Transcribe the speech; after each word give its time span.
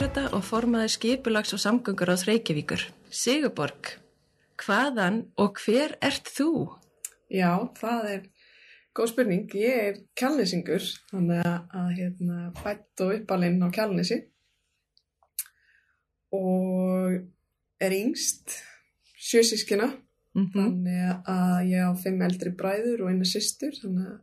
Pírata 0.00 0.30
og 0.32 0.46
formaði 0.48 0.88
skipulags 0.94 1.50
og 1.52 1.60
samgöngur 1.60 2.08
á 2.08 2.16
Reykjavíkur. 2.24 2.86
Sigurborg, 3.12 3.90
hvaðan 4.56 5.18
og 5.36 5.58
hver 5.60 5.92
ert 6.00 6.30
þú? 6.32 6.70
Já, 7.28 7.68
það 7.76 8.06
er 8.14 8.22
góð 8.96 9.10
spurning. 9.10 9.52
Ég 9.52 9.82
er 9.90 9.98
kjálnisingur, 10.16 10.86
þannig 11.10 11.44
að, 11.44 11.90
hérna, 11.98 12.38
fætt 12.62 13.04
og 13.04 13.12
uppalinn 13.18 13.60
á 13.60 13.68
kjálnisi 13.76 14.18
og 16.32 17.20
er 17.84 17.98
yngst 18.00 18.56
sjösískina 19.20 19.90
Mm 20.30 20.44
-hmm. 20.46 20.52
þannig 20.54 21.06
að 21.26 21.60
ég 21.66 21.86
á 21.90 21.92
fimm 21.98 22.20
eldri 22.22 22.50
bræður 22.54 23.00
og 23.02 23.08
eina 23.10 23.24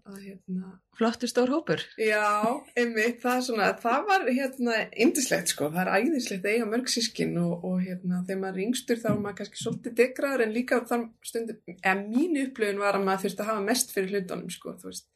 að 0.08 0.20
hérna 0.24 0.70
Flottur 0.98 1.28
stór 1.30 1.50
hópur. 1.52 1.82
já, 2.00 2.64
einmitt, 2.76 3.20
það 3.22 3.42
svona 3.46 3.68
það 3.82 4.06
var 4.08 4.24
hérna 4.30 4.76
indislegt 4.96 5.52
sko 5.52 5.68
það 5.70 5.82
er 5.84 5.92
æðislegt 5.98 6.46
að 6.46 6.54
eiga 6.54 6.66
mörg 6.66 6.88
sískin 6.88 7.38
og, 7.38 7.66
og 7.66 7.82
hérna 7.82 8.24
þegar 8.24 8.42
maður 8.42 8.64
yngstur 8.68 8.98
þá 9.04 9.10
er 9.12 9.20
maður 9.20 9.38
kannski 9.42 9.64
svolítið 9.64 9.98
degraður 10.00 10.46
en 10.46 10.56
líka 10.56 10.80
þann 10.90 11.06
stundum 11.22 11.60
eða 11.84 12.08
mín 12.08 12.40
upplöfun 12.46 12.80
var 12.80 12.96
að 12.96 13.04
maður 13.04 13.22
þurfti 13.26 13.42
að 13.44 13.52
hafa 13.52 13.68
mest 13.68 13.92
fyrir 13.92 14.10
hlutunum 14.10 14.50
sko, 14.50 14.78
þú 14.80 14.88
veist 14.94 15.08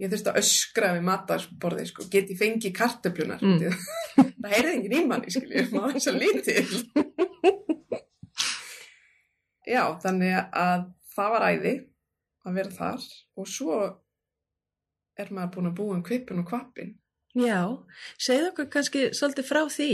ég 0.00 0.10
þurfti 0.10 0.30
að 0.32 0.40
öskra 0.42 0.92
við 0.96 1.06
matarborði 1.08 1.86
sko, 1.86 2.08
geti 2.10 2.36
fengið 2.36 2.74
kartöflunar 2.74 3.40
Mm. 3.40 3.70
það 4.42 4.52
heyrði 4.54 4.74
enginn 4.74 4.98
í 4.98 5.06
manni 5.06 5.30
skiljið, 5.30 5.72
maður 5.76 5.94
er 5.94 6.04
svo 6.04 6.12
lítið 6.18 6.74
Já, 9.70 9.82
þannig 10.02 10.36
að 10.36 10.86
það 11.14 11.34
var 11.34 11.46
æði 11.50 11.74
að 12.46 12.56
vera 12.58 12.74
þar 12.74 13.04
og 13.36 13.50
svo 13.50 13.76
er 15.20 15.30
maður 15.36 15.52
búin 15.54 15.70
að 15.70 15.76
búa 15.78 15.98
um 15.98 16.02
kvipin 16.06 16.42
og 16.42 16.48
kvapin. 16.48 16.96
Já, 17.36 17.60
segð 18.18 18.48
okkur 18.50 18.70
kannski 18.72 19.04
svolítið 19.14 19.46
frá 19.46 19.60
því. 19.70 19.92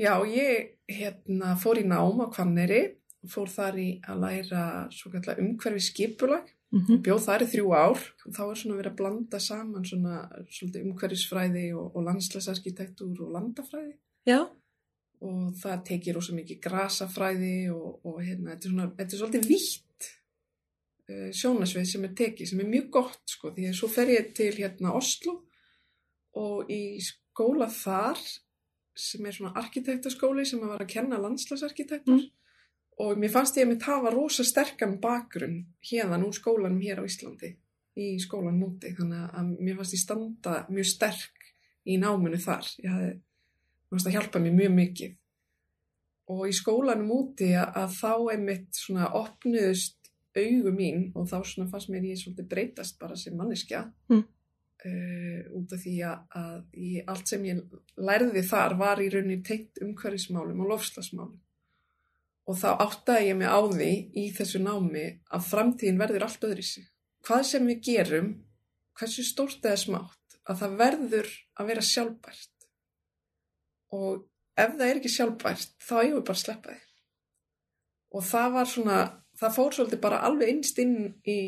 Já, 0.00 0.14
ég 0.24 0.70
hérna, 0.88 1.56
fór 1.60 1.82
í 1.82 1.84
nám 1.84 2.22
á 2.24 2.26
Hvanneri, 2.32 2.80
fór 3.28 3.50
þar 3.52 3.76
í 3.82 3.90
að 4.08 4.22
læra 4.24 4.62
umhverfi 5.36 5.82
skipulag, 5.90 6.48
Mm 6.70 6.80
-hmm. 6.86 6.98
bjóð 7.02 7.24
þar 7.26 7.42
í 7.42 7.46
þrjú 7.50 7.70
ár 7.74 8.02
og 8.26 8.34
þá 8.34 8.42
er 8.46 8.58
svona 8.58 8.76
verið 8.78 8.92
að 8.92 8.98
blanda 9.00 9.38
saman 9.42 9.84
svona 9.84 10.14
umhverfisfræði 10.84 11.64
og, 11.74 11.96
og 11.96 12.04
landslæsarkitektúr 12.06 13.22
og 13.24 13.32
landafræði 13.34 13.94
Já, 14.26 14.46
og 15.20 15.54
það 15.60 15.84
tekið 15.90 16.16
rosa 16.16 16.34
mikið 16.36 16.60
grasafræði 16.64 17.54
og, 17.74 18.00
og 18.08 18.20
hérna, 18.24 18.54
þetta 18.54 18.68
er, 18.68 18.72
svona, 18.72 18.88
þetta 18.96 19.16
er 19.16 19.20
svolítið 19.20 19.48
vítt 19.50 20.10
uh, 21.10 21.30
sjónasvið 21.36 21.88
sem 21.90 22.06
er 22.08 22.14
tekið, 22.22 22.50
sem 22.50 22.62
er 22.64 22.70
mjög 22.72 22.90
gott 22.96 23.34
sko, 23.34 23.52
því 23.56 23.68
að 23.68 23.78
svo 23.80 23.90
fer 23.92 24.12
ég 24.14 24.30
til 24.36 24.52
hérna 24.56 24.94
Oslo 24.96 25.36
og 26.40 26.70
í 26.72 27.00
skóla 27.04 27.68
þar 27.72 28.20
sem 29.00 29.24
er 29.26 29.36
svona 29.36 29.54
arkitektaskóli 29.60 30.44
sem 30.48 30.60
að 30.64 30.74
var 30.74 30.84
að 30.84 30.92
kenna 30.92 31.18
landslæsarkitektur 31.22 32.20
Mm. 32.20 32.28
og 33.00 33.16
mér 33.16 33.32
fannst 33.32 33.56
ég 33.56 33.64
að 33.64 33.70
mitt 33.72 33.86
hafa 33.88 34.10
rosa 34.12 34.44
sterkan 34.44 34.98
bakgrunn 35.00 35.62
hérðan 35.88 36.26
úr 36.26 36.34
skólanum 36.36 36.82
hér 36.84 37.00
á 37.00 37.08
Íslandi 37.08 37.54
í 37.96 38.18
skólan 38.20 38.58
múti, 38.60 38.92
þannig 38.96 39.36
að 39.36 39.52
mér 39.60 39.76
fannst 39.78 39.96
ég 39.96 40.02
standa 40.02 40.66
mjög 40.68 40.86
sterk 40.86 41.48
í 41.88 41.96
náminu 42.00 42.38
þar, 42.40 42.66
ég 42.84 42.92
hafði 42.92 43.08
mér 43.08 43.20
það 43.98 44.14
hjálpa 44.14 44.38
mér 44.38 44.54
mjög 44.54 44.74
mikið 44.76 45.16
og 46.30 46.42
í 46.46 46.52
skólanum 46.54 47.10
úti 47.10 47.48
að, 47.58 47.72
að 47.74 47.94
þá 47.98 48.12
einmitt 48.36 48.68
svona 48.78 49.08
opnuðust 49.18 49.96
augu 50.38 50.70
mín 50.70 51.08
og 51.18 51.26
þá 51.26 51.40
svona 51.42 51.70
fannst 51.72 51.90
mér 51.90 52.04
ég 52.06 52.20
svolítið 52.20 52.46
breytast 52.52 53.00
bara 53.00 53.16
sem 53.18 53.34
manneskja 53.34 53.88
Mm. 54.10 54.22
uh, 54.86 55.40
út 55.58 55.72
af 55.74 55.82
því 55.82 55.94
að, 56.06 56.20
að 56.38 56.78
í 56.78 56.90
allt 57.02 57.28
sem 57.28 57.44
ég 57.44 57.58
lærði 57.98 58.42
þar 58.46 58.76
var 58.78 59.02
í 59.02 59.08
rauninni 59.10 59.42
tengt 59.42 59.82
umhverfismálum 59.82 60.62
og 60.62 60.70
lofslagsmálum 60.70 61.40
og 62.46 62.56
þá 62.58 62.70
áttaði 62.86 63.26
ég 63.28 63.36
mig 63.38 63.50
á 63.50 63.60
því 63.66 63.90
í 64.14 64.24
þessu 64.34 64.62
námi 64.62 65.04
að 65.30 65.44
framtíðin 65.50 66.00
verður 66.00 66.24
allt 66.26 66.46
öðri 66.48 66.64
sig. 66.66 66.86
Hvað 67.26 67.42
sem 67.46 67.66
við 67.68 67.82
gerum, 67.84 68.30
hversu 68.98 69.22
stórt 69.22 69.66
eða 69.66 69.76
smátt, 69.78 70.38
að 70.48 70.62
það 70.62 70.78
verður 70.80 71.28
að 71.60 71.68
vera 71.70 71.84
sjálfbært 71.84 72.59
og 73.96 74.26
ef 74.58 74.76
það 74.76 74.86
er 74.86 75.00
ekki 75.00 75.12
sjálfbært 75.14 75.74
þá 75.82 75.94
eigum 76.02 76.20
við 76.20 76.26
bara 76.28 76.38
að 76.38 76.42
sleppa 76.44 76.74
því. 76.74 76.80
Og 78.10 78.24
það 78.26 78.54
var 78.56 78.70
svona 78.70 79.00
það 79.40 79.56
fór 79.56 79.76
svolítið 79.76 80.02
bara 80.04 80.22
alveg 80.26 80.52
innst 80.52 80.80
inn 80.82 80.96
í 81.28 81.38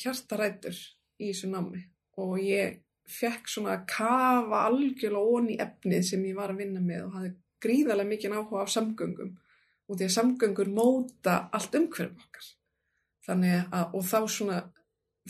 hjartarætur 0.00 0.76
í 1.20 1.30
þessu 1.30 1.50
námi. 1.52 1.82
Og 2.22 2.36
ég 2.40 2.80
fekk 3.06 3.50
svona 3.50 3.76
að 3.76 3.88
kafa 3.92 4.62
algjörlega 4.66 5.34
onni 5.38 5.58
efnið 5.62 6.06
sem 6.10 6.24
ég 6.26 6.38
var 6.38 6.52
að 6.52 6.62
vinna 6.62 6.82
með 6.82 7.04
og 7.06 7.18
hafði 7.18 7.32
gríðarlega 7.66 8.12
mikið 8.12 8.36
áhuga 8.36 8.64
á 8.64 8.74
samgöngum. 8.76 9.34
Og 9.86 9.98
því 9.98 10.08
að 10.08 10.16
samgöngur 10.16 10.72
móta 10.74 11.36
allt 11.54 11.76
umhverfum 11.78 12.24
okkar. 12.24 12.48
Þannig 13.26 13.74
að 13.74 13.94
og 13.98 14.06
þá 14.06 14.18
svona 14.30 14.58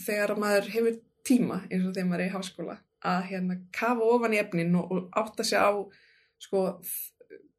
þegar 0.05 0.35
maður 0.39 0.73
hefur 0.73 0.99
tíma 1.27 1.61
eins 1.67 1.85
og 1.85 1.93
þegar 1.93 2.09
maður 2.09 2.23
er 2.23 2.29
í 2.29 2.35
háskóla 2.35 2.77
að 3.07 3.23
hérna 3.31 3.57
kafa 3.75 4.09
ofan 4.15 4.35
í 4.35 4.41
efnin 4.41 4.75
og, 4.79 4.91
og 4.91 5.17
átta 5.17 5.45
sig 5.45 5.59
á 5.59 5.71
sko 6.41 6.63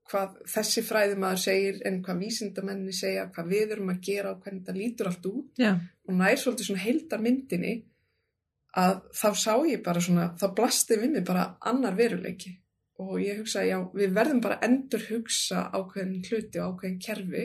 hvað 0.08 0.38
þessi 0.48 0.82
fræðumæður 0.86 1.42
segir 1.42 1.80
en 1.88 2.00
hvað 2.04 2.22
vísindamenni 2.24 2.94
segja, 2.96 3.26
hvað 3.34 3.50
við 3.52 3.74
erum 3.76 3.92
að 3.92 4.00
gera 4.08 4.32
og 4.32 4.42
hvernig 4.44 4.64
þetta 4.64 4.78
lítur 4.78 5.10
allt 5.10 5.28
út. 5.28 5.50
Já, 5.60 5.72
og 6.08 6.16
nær 6.16 6.40
svolítið 6.40 6.70
svona 6.70 6.84
heildar 6.84 7.24
myndinni 7.24 7.74
að 8.78 9.02
þá 9.16 9.28
sá 9.42 9.52
ég 9.68 9.82
bara 9.84 10.02
svona, 10.04 10.30
þá 10.40 10.46
blasti 10.56 10.98
við 11.00 11.14
mig 11.16 11.26
bara 11.28 11.44
annar 11.68 11.96
veruleiki. 11.98 12.54
Og 12.98 13.18
ég 13.22 13.42
hugsa, 13.42 13.62
já, 13.66 13.78
við 13.94 14.14
verðum 14.16 14.40
bara 14.42 14.58
endur 14.66 15.04
hugsa 15.10 15.68
ákveðin 15.70 16.24
hluti 16.26 16.60
og 16.62 16.72
ákveðin 16.72 17.02
kerfi 17.04 17.44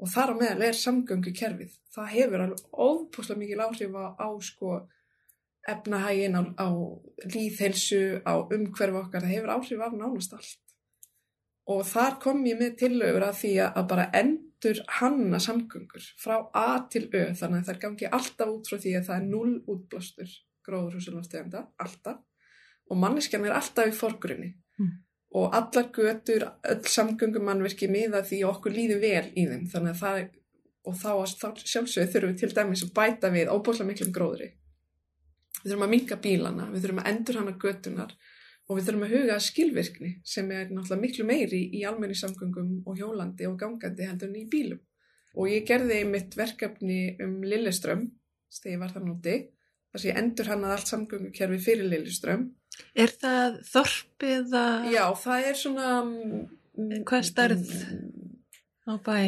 og 0.00 0.10
þar 0.10 0.32
á 0.32 0.34
meðal 0.40 0.64
er 0.66 0.78
samgöngu 0.78 1.34
kerfið. 1.36 1.76
Það 1.94 2.12
hefur 2.14 2.44
alveg 2.46 2.64
óbúslega 2.72 3.42
mikil 3.42 3.62
áhrif 3.62 3.94
á, 3.94 4.06
á 4.18 4.28
sko 4.42 4.80
efnahægin, 5.74 6.36
á, 6.38 6.42
á 6.60 6.68
líðhelsu, 7.34 8.02
á 8.26 8.34
umhverfu 8.42 9.00
okkar, 9.04 9.24
það 9.24 9.34
hefur 9.34 9.54
áhrif 9.56 9.84
af 9.86 9.96
nánast 9.96 10.36
allt. 10.36 10.60
Og 11.70 11.84
þar 11.86 12.16
kom 12.22 12.40
ég 12.48 12.58
með 12.58 12.78
tillögur 12.80 13.26
að 13.26 13.36
því 13.42 13.52
að 13.66 13.84
bara 13.92 14.08
endur 14.20 14.80
hanna 14.98 15.38
samgöngur 15.42 16.06
frá 16.18 16.36
A 16.56 16.80
til 16.90 17.06
Ö 17.12 17.28
þannig 17.36 17.60
að 17.60 17.68
það 17.68 17.82
gangi 17.84 18.10
alltaf 18.18 18.54
út 18.54 18.70
frá 18.70 18.80
því 18.80 18.96
að 18.98 19.06
það 19.10 19.20
er 19.20 19.28
null 19.28 19.54
útblástur 19.70 20.32
gróðurhúsuloftegunda, 20.66 21.62
alltaf. 21.78 22.18
Og 22.90 22.98
manneskjan 22.98 23.46
er 23.46 23.54
alltaf 23.54 23.88
í 23.90 23.94
forgrunni. 23.94 24.54
Mm. 24.80 24.98
og 25.30 25.52
allar 25.54 25.90
götur, 25.94 26.44
öll 26.66 26.86
samgöngumannverki 26.90 27.86
miða 27.86 28.24
því 28.26 28.40
okkur 28.48 28.72
líði 28.74 28.96
vel 28.98 29.28
í 29.38 29.44
þeim. 29.46 29.68
Þannig 29.70 29.92
að 29.92 30.00
það 30.00 30.16
er, 30.22 30.24
og 30.90 30.96
þá, 30.98 31.12
þá 31.38 31.48
sjálfsögðu 31.70 32.10
þurfum 32.14 32.32
við 32.32 32.40
til 32.40 32.54
dæmis 32.56 32.82
að 32.82 32.94
bæta 32.96 33.30
við 33.30 33.52
óbúslega 33.52 33.90
miklum 33.92 34.10
gróðri 34.16 34.48
við 35.62 35.70
þurfum 35.72 35.86
að 35.86 35.92
minga 35.94 36.16
bílana, 36.24 36.68
við 36.72 36.84
þurfum 36.84 37.00
að 37.02 37.10
endur 37.12 37.38
hana 37.40 37.54
götunar 37.64 38.14
og 38.70 38.78
við 38.78 38.86
þurfum 38.86 39.04
að 39.06 39.14
huga 39.16 39.38
skilvirkni 39.42 40.10
sem 40.34 40.50
er 40.54 40.68
náttúrulega 40.70 41.00
miklu 41.02 41.26
meiri 41.26 41.60
í 41.74 41.82
almenni 41.88 42.14
samgöngum 42.18 42.70
og 42.86 43.00
hjólandi 43.00 43.48
og 43.48 43.56
gangandi 43.60 44.06
heldur 44.06 44.30
en 44.30 44.38
í 44.40 44.46
bílum. 44.52 44.80
Og 45.38 45.50
ég 45.50 45.66
gerði 45.66 46.00
mitt 46.10 46.34
verkefni 46.38 47.00
um 47.22 47.36
Lilleström, 47.46 48.06
þegar 48.50 48.72
ég 48.76 48.80
var 48.82 48.94
þar 48.94 49.04
núti, 49.06 49.34
þar 49.90 50.02
sem 50.02 50.10
ég 50.10 50.18
endur 50.22 50.50
hann 50.50 50.64
að 50.66 50.74
allt 50.76 50.90
samgöngukerfi 50.94 51.60
fyrir 51.66 51.90
Lilleström. 51.92 52.48
er 52.94 53.12
það 53.20 53.60
þorpið 53.72 54.54
að 54.62 54.88
Já, 54.94 55.04
það 55.24 55.46
er 55.50 55.58
svona... 55.60 55.90
mm, 56.06 57.04
Hvað 57.10 57.26
stærð? 57.30 57.70
á 58.86 58.94
bæ? 59.06 59.18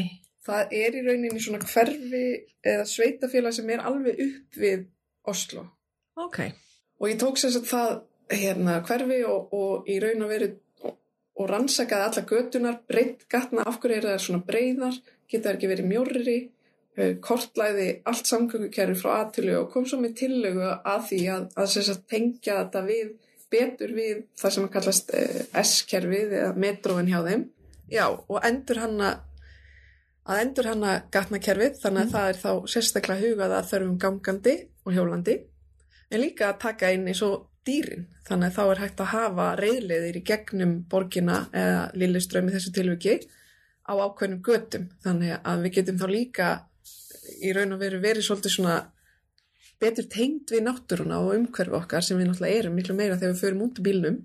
Það 0.43 0.73
er 0.75 0.97
í 0.99 1.03
rauninni 1.07 1.43
svona 1.43 1.63
hverfi 1.63 2.23
eða 2.67 2.87
sveitafélag 2.91 3.55
sem 3.55 3.69
er 3.71 3.83
alveg 3.87 4.19
upp 4.25 4.59
við 4.59 4.87
Oslo. 5.31 5.69
Ok, 6.21 6.39
Og 7.03 7.11
ég 7.11 7.19
tók 7.19 7.39
sér 7.41 7.57
það 7.67 7.97
hérna 8.31 8.77
hverfi 8.87 9.25
og, 9.27 9.55
og 9.59 9.89
í 9.91 9.97
raun 10.03 10.23
og 10.23 10.29
veru 10.31 10.49
og, 10.87 10.95
og 11.35 11.49
rannsakaði 11.51 12.07
alla 12.07 12.23
götunar, 12.31 12.79
breytt 12.87 13.25
gatna, 13.33 13.65
af 13.67 13.81
hverju 13.83 13.99
er 13.99 14.07
það 14.07 14.23
svona 14.23 14.47
breyðar, 14.47 15.01
geta 15.27 15.49
það 15.49 15.59
ekki 15.59 15.71
verið 15.73 15.91
mjórri, 15.91 16.37
eh, 16.95 17.13
kortlæði 17.27 17.89
allt 18.07 18.31
samgöngukerfi 18.31 18.97
frá 19.03 19.11
aðtölu 19.17 19.59
og 19.65 19.69
kom 19.75 19.89
svo 19.91 19.99
með 19.99 20.15
tillögu 20.23 20.71
að 20.71 21.05
því 21.11 21.21
að, 21.35 21.51
að 21.59 21.75
sagt, 21.75 22.07
tengja 22.15 22.61
þetta 22.63 22.87
við 22.87 23.13
betur 23.53 23.99
við 23.99 24.25
það 24.39 24.55
sem 24.55 24.71
að 24.71 24.75
kallast 24.79 25.15
eh, 25.19 25.45
S-kerfið 25.67 26.39
eða 26.39 26.55
metróin 26.55 27.11
hjá 27.11 27.21
þeim. 27.27 27.47
Já, 27.91 28.07
og 28.15 28.45
endur 28.47 28.87
hanna 28.87 29.15
að 30.23 30.45
endur 30.47 30.71
hanna 30.71 30.99
gatnakerfið 31.11 31.81
þannig 31.83 32.05
að 32.07 32.13
það 32.15 32.29
er 32.31 32.45
þá 32.47 32.53
sérstaklega 32.71 33.25
hugað 33.27 33.57
að 33.57 33.73
þörfum 33.73 33.97
gangandi 34.07 34.61
og 34.87 34.95
hjólandi 34.95 35.43
en 36.13 36.21
líka 36.21 36.51
að 36.51 36.61
taka 36.67 36.93
inn 36.95 37.09
eins 37.09 37.23
og 37.27 37.49
dýrin. 37.67 38.09
Þannig 38.27 38.51
að 38.51 38.57
þá 38.57 38.65
er 38.65 38.83
hægt 38.83 39.03
að 39.03 39.13
hafa 39.13 39.47
reyðleðir 39.59 40.19
í 40.19 40.25
gegnum 40.27 40.75
borgina 40.91 41.45
eða 41.57 41.85
lilliströmi 41.99 42.53
þessu 42.55 42.73
tilviki 42.75 43.17
á 43.87 43.93
ákveðnum 43.93 44.43
götum. 44.47 44.89
Þannig 45.05 45.39
að 45.39 45.65
við 45.67 45.77
getum 45.79 46.01
þá 46.01 46.07
líka 46.11 46.51
í 47.43 47.55
raun 47.55 47.75
og 47.75 47.83
veru 47.83 48.03
verið 48.03 48.27
svolítið 48.27 48.57
svona 48.57 48.77
betur 49.83 50.07
tengd 50.11 50.53
við 50.55 50.65
náttúruna 50.69 51.19
og 51.23 51.35
umhverfi 51.39 51.75
okkar 51.79 52.07
sem 52.07 52.19
við 52.19 52.31
náttúrulega 52.31 52.63
erum 52.63 52.79
miklu 52.79 52.95
meira 52.99 53.19
þegar 53.19 53.35
við 53.35 53.43
förum 53.43 53.67
út 53.67 53.83
í 53.83 53.87
bílnum. 53.89 54.21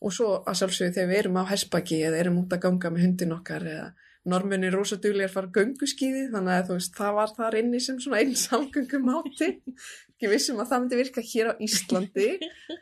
Og 0.00 0.14
svo 0.16 0.28
að 0.48 0.60
sjálfsögðu 0.60 0.96
þegar 0.96 1.10
við 1.10 1.22
erum 1.22 1.40
á 1.40 1.44
hespaki 1.50 1.98
eða 2.04 2.20
erum 2.22 2.38
út 2.40 2.54
að 2.56 2.62
ganga 2.64 2.92
með 2.92 3.04
hundin 3.06 3.34
okkar 3.36 3.66
eða 3.68 3.88
norminni 4.30 4.68
rosadugli 4.72 5.24
er 5.24 5.32
fara 5.32 5.52
gönguskíði. 5.52 6.28
Þannig 6.32 6.54
að 6.56 6.68
þú 6.68 6.78
veist 6.78 7.00
það 7.00 7.16
var 7.18 7.34
þar 7.36 7.58
inni 7.60 7.80
sem 7.84 8.00
svona 8.00 8.20
einn 8.20 8.36
samgöngum 8.36 9.10
átti 9.16 9.50
ekki 10.20 10.28
vissum 10.34 10.58
að 10.60 10.68
það 10.68 10.80
myndi 10.82 10.96
virka 10.98 11.22
hér 11.24 11.48
á 11.48 11.52
Íslandi 11.64 12.26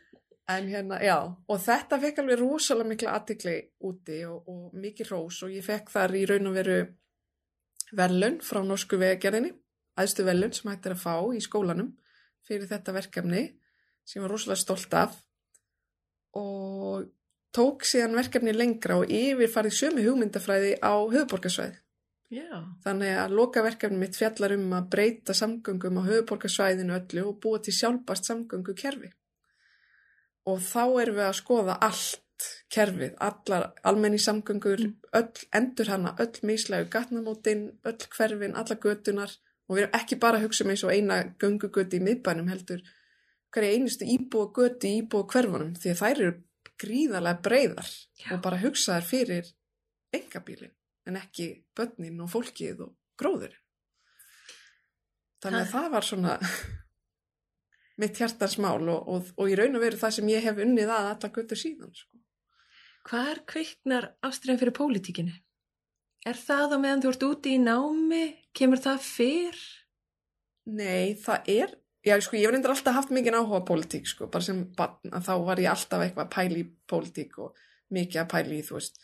en 0.54 0.70
hérna 0.72 0.96
já 0.98 1.18
og 1.22 1.60
þetta 1.62 2.00
fekk 2.02 2.18
alveg 2.22 2.40
rosalega 2.40 2.90
mikla 2.90 3.12
aðtikli 3.14 3.54
úti 3.86 4.24
og, 4.26 4.48
og 4.50 4.74
mikið 4.74 5.12
rós 5.12 5.38
og 5.46 5.54
ég 5.54 5.62
fekk 5.62 5.92
þar 5.92 6.16
í 6.18 6.24
raun 6.26 6.50
og 6.50 6.56
veru 6.58 6.78
velun 7.94 8.40
frá 8.42 8.58
norsku 8.66 8.98
vegagerðinni 8.98 9.54
aðstu 10.02 10.26
velun 10.26 10.56
sem 10.56 10.72
hættir 10.72 10.96
að 10.96 11.04
fá 11.04 11.14
í 11.30 11.44
skólanum 11.46 11.94
fyrir 12.48 12.66
þetta 12.66 12.96
verkefni 12.96 13.44
sem 14.02 14.18
ég 14.18 14.26
var 14.26 14.34
rosalega 14.34 14.64
stolt 14.64 14.98
af 14.98 15.14
og 16.42 17.06
tók 17.54 17.86
síðan 17.86 18.18
verkefni 18.18 18.56
lengra 18.56 18.98
og 18.98 19.14
yfirfarið 19.14 19.78
sömu 19.78 20.02
hugmyndafræði 20.08 20.74
á 20.82 20.92
höfuborgarsvæði. 21.06 21.78
Já. 22.28 22.60
Þannig 22.84 23.14
að 23.22 23.34
loka 23.38 23.62
verkefni 23.64 23.98
mitt 24.02 24.16
fjallar 24.18 24.52
um 24.58 24.72
að 24.76 24.88
breyta 24.92 25.34
samgöngum 25.36 26.00
á 26.00 26.08
höfuborgarsvæðinu 26.10 26.96
öllu 26.98 27.24
og 27.30 27.38
búa 27.40 27.60
til 27.64 27.72
sjálfbart 27.72 28.28
samgöngu 28.28 28.74
kerfi. 28.76 29.12
Og 30.48 30.60
þá 30.60 30.82
erum 31.02 31.16
við 31.16 31.26
að 31.28 31.38
skoða 31.40 31.78
allt 31.88 32.24
kerfið, 32.70 33.16
allar 33.18 33.72
almenni 33.82 34.18
samgöngur, 34.22 34.78
Mm. 34.78 34.94
öll 35.12 35.46
endur 35.52 35.88
hana, 35.88 36.14
öll 36.18 36.38
mislegu 36.42 36.88
gatnamótin, 36.90 37.78
öll 37.84 38.06
hverfin, 38.16 38.54
alla 38.54 38.76
götunar 38.76 39.32
og 39.68 39.76
við 39.76 39.82
erum 39.82 39.96
ekki 40.00 40.18
bara 40.20 40.38
að 40.38 40.46
hugsa 40.46 40.64
um 40.64 40.70
eins 40.70 40.84
og 40.84 40.92
eina 40.92 41.16
göngugöti 41.42 41.98
í 41.98 42.04
miðbænum 42.04 42.48
heldur 42.48 42.82
hverja 43.52 43.74
einustu 43.76 44.04
íbúa 44.04 44.52
göti 44.56 44.92
í 44.92 45.02
íbúa 45.02 45.26
hverfunum 45.32 45.74
því 45.74 45.92
að 45.92 46.00
þær 46.02 46.20
eru 46.20 46.32
gríðarlega 46.78 47.42
breyðar 47.42 47.90
Já. 48.22 48.32
og 48.34 48.42
bara 48.42 48.62
hugsaðar 48.62 49.06
fyrir 49.08 49.50
engabílin 50.14 50.72
en 51.08 51.16
ekki 51.20 51.48
börnin 51.76 52.20
og 52.24 52.30
fólkið 52.32 52.84
og 52.86 52.92
gróðurinn. 53.20 53.64
Þannig 55.42 55.64
að 55.64 55.72
Það- 55.72 55.90
var 55.94 56.06
svona 56.06 56.36
mitt 58.02 58.18
hjartarsmál 58.20 58.82
og, 58.92 59.08
og, 59.10 59.32
og 59.38 59.50
í 59.50 59.56
raun 59.58 59.76
og 59.78 59.82
veru 59.84 59.98
það 60.00 60.16
sem 60.18 60.30
ég 60.32 60.44
hef 60.46 60.60
unnið 60.62 60.92
að 60.94 61.10
alla 61.14 61.30
göttur 61.34 61.58
síðan. 61.58 61.92
Sko. 61.94 62.20
Hvar 63.08 63.40
kviknar 63.48 64.10
ástriðan 64.26 64.60
fyrir 64.60 64.76
pólitíkinu? 64.76 65.34
Er 66.28 66.36
það 66.36 66.74
á 66.74 66.78
meðan 66.82 67.02
þú 67.04 67.12
ert 67.14 67.26
úti 67.28 67.52
í 67.56 67.60
námi? 67.62 68.22
Kemur 68.58 68.80
það 68.82 69.04
fyrr? 69.06 69.60
Nei, 70.68 71.14
það 71.16 71.46
er, 71.54 71.70
já 72.04 72.18
sko, 72.20 72.36
ég 72.36 72.50
reyndar 72.52 72.74
alltaf 72.74 72.96
haft 72.98 73.12
mikið 73.14 73.38
áhuga 73.38 73.62
pólitík, 73.70 74.04
sko, 74.10 74.26
bara 74.28 74.44
sem 74.44 74.58
barn, 74.76 74.98
að 75.08 75.22
þá 75.24 75.32
var 75.46 75.62
ég 75.62 75.70
alltaf 75.72 76.02
eitthvað 76.04 76.26
að 76.26 76.34
pæli 76.34 76.58
í 76.60 76.66
pólitík 76.90 77.38
og 77.46 77.62
mikið 77.96 78.20
að 78.20 78.28
pæli 78.34 78.58
í, 78.58 78.64
þú 78.66 78.76
veist, 78.76 79.00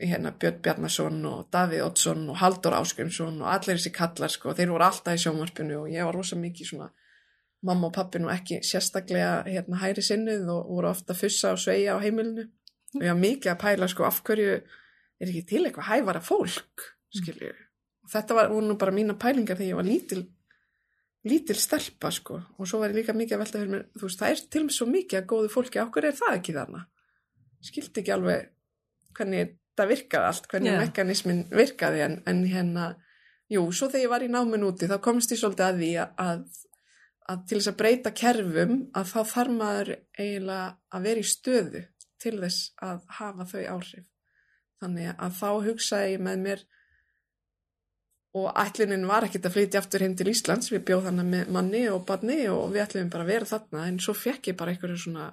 hérna 0.00 0.32
Björn 0.32 0.60
Bjarnason 0.64 1.20
og 1.28 1.46
Davíð 1.52 1.84
Oddsson 1.86 2.24
og 2.32 2.38
Haldur 2.40 2.76
Áskrimsson 2.76 3.40
og 3.42 3.50
allir 3.52 3.78
þessi 3.78 3.92
kallar, 3.94 4.32
sko, 4.32 4.54
þeir 4.56 4.72
voru 4.72 4.86
alltaf 4.86 5.18
í 5.18 5.22
sjónvarpinu 5.22 5.82
og 5.82 5.92
ég 5.92 6.06
var 6.08 6.16
rosa 6.16 6.38
mikið 6.40 6.70
svona, 6.70 6.88
mamma 7.62 7.90
og 7.90 7.94
pappi 7.96 8.22
nú 8.22 8.30
ekki 8.32 8.60
sérstaklega 8.66 9.42
hérna 9.46 9.80
hæri 9.82 10.04
sinnuð 10.04 10.48
og 10.54 10.70
voru 10.72 10.90
ofta 10.90 11.16
fussa 11.16 11.54
og 11.54 11.60
sveia 11.62 11.96
á 11.96 12.02
heimilinu. 12.02 12.48
Og 12.96 13.04
ég 13.04 13.12
var 13.12 13.20
mikið 13.20 13.52
að 13.52 13.60
pæla, 13.62 13.88
sko, 13.88 14.06
af 14.08 14.22
hverju 14.26 14.54
er 14.56 15.28
ekki 15.28 15.44
til 15.48 15.64
eitthvað 15.66 15.90
hæfara 15.90 16.22
fólk, 16.24 16.86
skilju. 17.14 17.52
Og 18.02 18.12
þetta 18.12 18.38
var, 18.38 18.50
voru 18.52 18.72
nú 18.72 18.78
bara 18.80 18.94
mína 18.94 19.14
pælingar 19.18 19.60
þegar 19.60 19.70
ég 19.70 19.82
var 19.82 19.88
lítil 19.88 20.24
lítil 21.28 21.58
stelpa 21.58 22.10
sko. 22.10 22.40
Og 22.58 22.68
svo 22.68 22.80
var 22.82 22.90
ég 22.90 23.02
líka 23.02 23.14
mikið 23.14 23.36
að 23.36 23.42
velta 23.44 23.60
fyrir 23.60 23.74
mér, 23.74 23.84
þú 23.94 24.08
veist, 24.08 24.20
það 24.20 24.32
er 24.32 24.44
til 24.50 24.62
og 24.62 24.68
með 24.68 24.76
svo 24.76 24.86
mikið 24.90 25.18
að 25.20 25.28
góðu 25.32 25.50
fólki, 25.52 25.80
okkur 25.82 26.08
er 26.08 26.16
það 26.18 26.38
ekki 26.38 26.56
þarna? 26.56 26.80
Skildi 27.62 28.02
ekki 28.02 28.14
alveg 28.16 28.48
hvernig 29.14 29.52
það 29.78 29.92
virkaði 29.94 30.28
allt, 30.28 30.48
hvernig 30.50 30.74
Já. 30.74 30.80
mekanismin 30.82 31.42
virkaði 31.52 32.04
en, 32.06 32.18
en 32.28 32.42
hérna 32.48 32.88
jú, 33.52 33.64
svo 33.72 33.88
þegar 33.92 34.04
ég 34.04 34.12
var 34.12 34.26
í 34.26 34.32
náminn 34.32 34.66
úti 34.66 34.88
þá 34.90 34.98
komst 35.04 35.32
ég 35.34 35.40
svolítið 35.40 35.66
að 35.68 35.80
því 35.82 35.90
að, 36.02 36.44
að 37.32 37.46
til 37.48 37.58
þess 37.58 37.72
að 37.72 37.78
breyta 37.80 38.14
kerfum 38.22 38.76
að 38.98 39.10
þá 39.12 39.20
þarf 39.32 39.56
maður 39.56 39.94
eiginlega 40.18 40.68
að 40.92 41.08
vera 41.08 41.24
í 41.24 41.32
stöðu 41.32 41.84
til 42.22 42.36
þess 42.38 42.70
að 42.84 43.02
hafa 43.18 43.48
þau 43.48 43.62
áhrif 43.76 44.06
þannig 44.82 45.12
að 45.14 45.36
þá 45.40 45.48
hugsaði 45.68 46.14
ég 46.14 46.24
með 46.28 46.46
mér 46.46 46.64
og 48.32 48.48
ætlunin 48.56 49.04
var 49.08 49.26
ekkert 49.26 49.46
að 49.50 49.56
flytja 49.58 49.80
aftur 49.82 50.02
heim 50.02 50.14
til 50.16 50.30
Íslands, 50.32 50.70
við 50.72 50.86
bjóð 50.88 51.08
þannig 51.10 51.26
með 51.34 51.50
manni 51.52 51.82
og 51.92 52.06
barni 52.08 52.38
og 52.48 52.70
við 52.72 52.86
ætlum 52.86 53.10
bara 53.12 53.26
að 53.26 53.32
vera 53.34 53.48
þarna 53.50 53.88
en 53.90 53.98
svo 54.00 54.14
fekk 54.16 54.52
ég 54.52 54.56
bara 54.58 54.72
einhverju 54.72 55.02
svona 55.02 55.26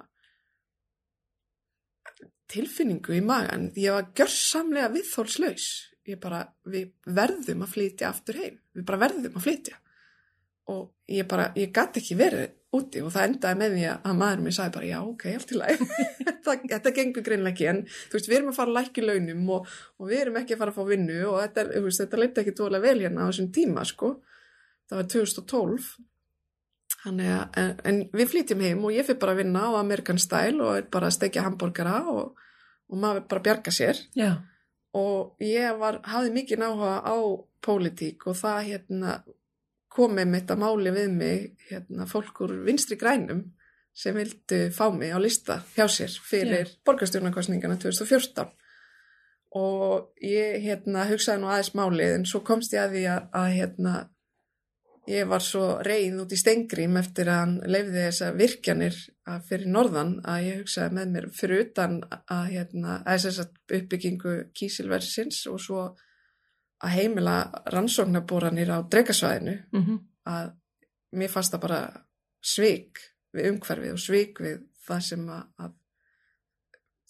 tilfinningu 2.50 3.16
í 3.16 3.22
magan, 3.24 3.68
ég 3.78 3.94
var 3.94 4.08
gjörsamlega 4.16 4.90
viðþólslaus, 4.94 5.68
ég 6.08 6.20
bara 6.22 6.44
við 6.68 6.90
verðum 7.06 7.64
að 7.66 7.76
flytja 7.76 8.10
aftur 8.10 8.40
heim. 8.40 8.56
Við 8.76 8.86
bara 8.88 9.02
verðum 9.04 9.36
að 9.38 9.46
flytja. 9.46 9.78
Og 10.70 10.88
ég 11.10 11.26
bara, 11.30 11.50
ég 11.58 11.72
gæti 11.74 12.02
ekki 12.02 12.16
verið 12.18 12.56
úti 12.76 13.00
og 13.02 13.10
það 13.10 13.26
endaði 13.26 13.58
með 13.58 13.72
því 13.74 13.86
að 13.90 14.18
maður 14.20 14.42
mér 14.44 14.54
sagði 14.54 14.74
bara 14.76 14.90
já, 14.90 14.98
ok, 15.02 15.24
allt 15.34 15.54
í 15.54 15.56
lagi. 15.58 15.88
Þetta, 16.40 16.54
þetta 16.70 16.90
gengur 16.96 17.24
greinlega 17.26 17.52
ekki, 17.52 17.66
en 17.68 17.80
þú 17.84 18.16
veist, 18.16 18.28
við 18.30 18.36
erum 18.38 18.52
að 18.52 18.56
fara 18.56 18.70
að 18.70 18.76
lækki 18.78 19.02
launum 19.04 19.50
og, 19.56 19.72
og 20.00 20.08
við 20.08 20.22
erum 20.22 20.38
ekki 20.40 20.54
að 20.54 20.62
fara 20.62 20.72
að 20.72 20.78
fá 20.78 20.86
vinnu 20.88 21.18
og 21.28 21.34
þetta, 21.42 21.64
þetta 21.98 22.20
leiti 22.20 22.42
ekki 22.42 22.54
tólega 22.56 22.84
vel 22.86 23.02
hérna 23.02 23.26
á 23.26 23.28
þessum 23.28 23.50
tíma, 23.54 23.84
sko. 23.90 24.12
Það 24.88 25.02
var 25.02 25.10
2012 25.12 25.90
Þannig 25.90 26.09
að, 27.06 27.42
en, 27.56 27.74
en 27.84 28.00
við 28.12 28.32
flytjum 28.34 28.62
heim 28.64 28.84
og 28.84 28.94
ég 28.94 29.06
fyrir 29.08 29.20
bara 29.22 29.32
að 29.36 29.42
vinna 29.44 29.66
á 29.72 29.80
American 29.80 30.20
Style 30.20 30.60
og 30.60 30.76
er 30.76 30.88
bara 30.92 31.08
að 31.08 31.16
stekja 31.16 31.44
hambúrgara 31.46 32.02
og, 32.12 32.40
og 32.90 33.00
maður 33.00 33.26
bara 33.30 33.44
bjarga 33.46 33.72
sér 33.72 34.02
Já. 34.18 34.34
og 34.96 35.40
ég 35.44 35.78
var, 35.80 36.02
hafði 36.04 36.34
mikið 36.36 36.60
náhuga 36.60 36.98
á 37.00 37.16
pólitík 37.64 38.26
og 38.28 38.36
það 38.40 38.66
hérna 38.68 39.16
komið 39.90 40.30
mitt 40.30 40.52
að 40.52 40.62
máli 40.62 40.92
við 40.94 41.16
mig 41.16 41.48
hérna, 41.70 42.06
fólk 42.06 42.44
úr 42.44 42.54
vinstri 42.68 42.98
grænum 43.00 43.46
sem 43.96 44.14
vildu 44.14 44.68
fá 44.74 44.86
mig 44.94 45.10
á 45.10 45.18
lista 45.18 45.60
hjá 45.74 45.88
sér 45.90 46.12
fyrir 46.22 46.66
yeah. 46.68 46.76
borgarstjórnarkostningana 46.86 47.80
2014 47.80 48.52
og 49.56 50.12
ég 50.22 50.60
hérna 50.62 51.08
hugsaði 51.08 51.42
nú 51.42 51.50
aðeins 51.50 51.72
málið 51.74 52.14
en 52.20 52.26
svo 52.28 52.44
komst 52.46 52.76
ég 52.76 52.84
að 52.84 52.94
því 52.94 53.04
að, 53.10 53.24
að 53.40 53.48
hérna 53.56 53.94
ég 55.08 55.28
var 55.28 55.42
svo 55.42 55.64
reið 55.86 56.20
út 56.22 56.32
í 56.34 56.38
stengrím 56.38 56.98
eftir 57.00 57.30
að 57.30 57.40
hann 57.40 57.56
leifði 57.64 58.04
þessa 58.04 58.30
virkjanir 58.36 58.98
fyrir 59.48 59.72
norðan 59.72 60.12
að 60.28 60.44
ég 60.46 60.60
hugsaði 60.60 60.96
með 60.98 61.14
mér 61.14 61.26
fyrir 61.34 61.64
utan 61.64 61.96
að, 62.20 62.44
hérna, 62.50 63.00
uppbyggingu 63.78 64.36
kísilversins 64.56 65.44
og 65.50 65.60
svo 65.62 65.84
að 66.80 66.96
heimila 66.96 67.36
rannsóknarboranir 67.72 68.72
á 68.72 68.78
dregasvæðinu 68.82 69.56
Mm 69.72 69.84
-hmm. 69.84 69.98
að 70.24 70.52
mér 71.12 71.28
fannst 71.28 71.52
það 71.52 71.60
bara 71.60 72.06
svik 72.40 72.98
við 73.32 73.50
umhverfið 73.52 73.92
og 73.92 73.98
svik 73.98 74.40
við 74.40 74.62
það 74.86 75.00
sem 75.00 75.28
að, 75.28 75.42
að 75.58 75.72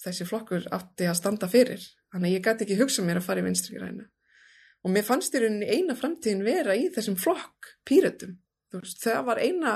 þessi 0.05 0.25
flokkur 0.25 0.67
átti 0.71 1.07
að 1.07 1.17
standa 1.17 1.49
fyrir. 1.49 1.81
Þannig 2.13 2.29
að 2.29 2.35
ég 2.35 2.45
gæti 2.45 2.65
ekki 2.65 2.81
hugsa 2.83 3.03
mér 3.03 3.17
að 3.17 3.27
fara 3.27 3.41
í 3.41 3.45
vinstri 3.45 3.77
græna 3.77 4.09
og 4.81 4.95
mér 4.95 5.05
fannst 5.07 5.35
í 5.35 5.43
rauninni 5.43 5.69
eina 5.69 5.97
framtíðin 5.99 6.47
vera 6.47 6.77
í 6.77 6.89
þessum 6.95 7.19
flokk 7.21 7.75
píratum 7.89 8.39
það 8.71 9.25
var 9.27 9.41
eina 9.43 9.75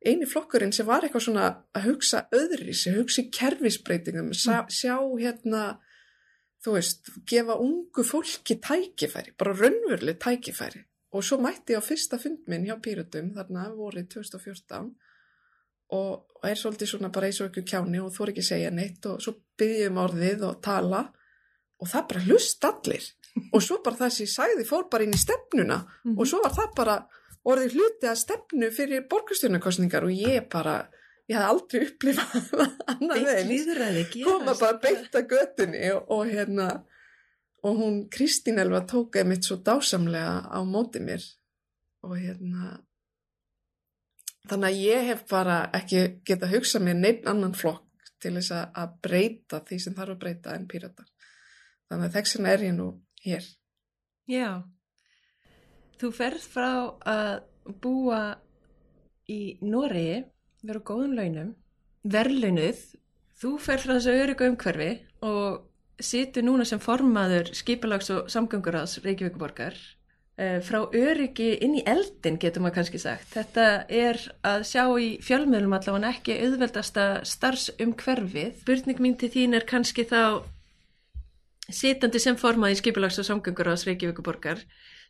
eini 0.00 0.26
flokkurinn 0.28 0.72
sem 0.72 0.88
var 0.88 1.04
eitthvað 1.04 1.26
svona 1.26 1.46
að 1.76 1.90
hugsa 1.90 2.24
öðri, 2.32 2.74
sem 2.76 2.96
hugsa 2.96 3.24
í 3.24 3.30
kerfisbreytingum 3.34 4.32
sjá, 4.32 4.96
hérna 5.20 5.64
þú 6.64 6.76
veist, 6.76 7.10
gefa 7.28 7.56
ungu 7.60 8.04
fólki 8.04 8.56
tækifæri, 8.64 9.34
bara 9.38 9.56
raunveruleg 9.56 10.20
tækifæri. 10.20 10.84
Og 11.16 11.24
svo 11.26 11.40
mætti 11.42 11.74
ég 11.74 11.82
á 11.82 11.84
fyrsta 11.84 12.20
fundminn 12.22 12.68
hjá 12.68 12.76
Píratum 12.78 13.32
þarna 13.34 13.64
vorið 13.74 14.12
2014 14.12 14.92
og, 15.90 16.12
og 16.38 16.44
er 16.46 16.60
svolítið 16.60 16.92
svona 16.92 17.10
bara 17.10 17.26
eins 17.26 17.40
og 17.42 17.48
ekki 17.48 17.64
kjáni 17.66 17.98
og 17.98 18.12
þú 18.14 18.22
er 18.22 18.32
ekki 18.32 18.44
að 18.44 18.50
segja 18.52 18.70
neitt 18.70 19.08
og 19.10 19.24
svo 19.24 19.34
byggjum 19.58 19.98
orðið 20.04 20.44
og 20.46 20.60
tala 20.62 21.00
og 21.82 21.90
það 21.90 22.06
bara 22.12 22.22
hlust 22.28 22.68
allir 22.68 23.08
og 23.52 23.64
svo 23.64 23.80
bara 23.84 23.96
það 24.02 24.14
sem 24.14 24.26
ég 24.26 24.32
sagði 24.34 24.68
fór 24.68 24.86
bara 24.92 25.06
inn 25.06 25.16
í 25.16 25.20
stefnuna. 25.20 25.78
Mm 25.80 26.12
-hmm. 26.12 26.20
og 26.20 26.26
svo 26.26 26.42
var 26.44 26.54
það 26.56 26.74
bara 26.76 26.96
orðið 27.50 27.76
hluti 27.76 28.08
að 28.10 28.18
stefnu 28.20 28.70
fyrir 28.70 29.06
borgarstjórnarkostningar 29.10 30.04
og 30.04 30.12
ég 30.12 30.48
bara 30.52 30.76
ég 31.30 31.38
hafði 31.38 31.50
aldrei 31.52 31.86
upplifað 31.86 32.54
annað 32.92 33.18
eins. 33.34 34.14
koma 34.24 34.54
bara 34.54 34.78
beint 34.82 35.14
að 35.14 35.28
göttinni 35.30 35.92
og, 35.94 36.10
og 36.10 36.26
hérna 36.26 36.68
og 37.62 37.76
hún 37.76 37.98
Kristín 38.12 38.58
Elva 38.58 38.80
tókaði 38.88 39.28
mitt 39.28 39.44
svo 39.44 39.56
dásamlega 39.56 40.48
á 40.48 40.58
móti 40.64 41.00
mér. 41.00 41.24
Og 42.02 42.16
hérna 42.16 42.80
þannig 44.48 44.68
að 44.70 44.80
ég 44.80 45.06
hef 45.10 45.24
bara 45.30 45.62
ekki 45.76 46.22
geta 46.26 46.48
hugsað 46.50 46.86
mér 46.86 46.98
neitt 46.98 47.28
annan 47.28 47.54
flokk 47.54 47.86
til 48.20 48.34
þess 48.36 48.52
að 48.56 48.96
breyta 49.04 49.60
því 49.66 49.78
sem 49.80 49.96
þarf 49.96 50.16
að 50.16 50.22
breyta 50.24 50.56
en 50.56 50.66
píratar. 50.68 51.08
Þannig 51.90 52.08
að 52.08 52.16
þess 52.16 52.36
vegna 52.36 52.52
er 52.54 52.64
ég 52.66 52.74
nú 52.76 52.88
hér 53.24 53.46
Já 54.30 54.62
Þú 56.00 56.12
ferð 56.16 56.46
frá 56.48 56.70
að 57.04 57.34
búa 57.82 58.20
í 59.28 59.58
Nóri 59.60 60.22
vera 60.64 60.80
á 60.80 60.88
góðum 60.88 61.18
launum 61.18 61.50
verðlaunuð 62.08 62.80
Þú 63.40 63.56
fer 63.56 63.80
frá 63.80 63.94
þessu 63.96 64.14
öryggu 64.20 64.50
umhverfi 64.50 64.90
og 65.24 65.62
situr 66.00 66.44
núna 66.44 66.66
sem 66.68 66.80
formaður 66.82 67.52
skipalags 67.56 68.10
og 68.12 68.28
samgönguráðs 68.32 68.98
Reykjavíkuborgar 69.04 69.76
eh, 70.36 70.58
frá 70.64 70.82
öryggi 70.84 71.54
inn 71.64 71.78
í 71.78 71.84
eldin 71.88 72.36
getur 72.40 72.64
maður 72.64 72.80
kannski 72.80 73.00
sagt. 73.00 73.30
Þetta 73.32 73.66
er 73.88 74.20
að 74.44 74.66
sjá 74.68 74.84
í 75.00 75.10
fjölmiðlum 75.24 75.76
allavega 75.76 76.12
ekki 76.12 76.36
auðveldasta 76.44 77.06
starfsumhverfið. 77.32 78.60
Spurning 78.60 79.00
mín 79.00 79.16
til 79.20 79.32
þín 79.32 79.56
er 79.56 79.68
kannski 79.68 80.04
þá 80.08 80.44
sitandi 81.76 82.20
sem 82.22 82.36
formaði 82.40 82.76
í 82.76 82.80
skipalags 82.80 83.18
og 83.22 83.26
samgönguráðs 83.28 83.86
Reykjavíkuborgar. 83.88 84.62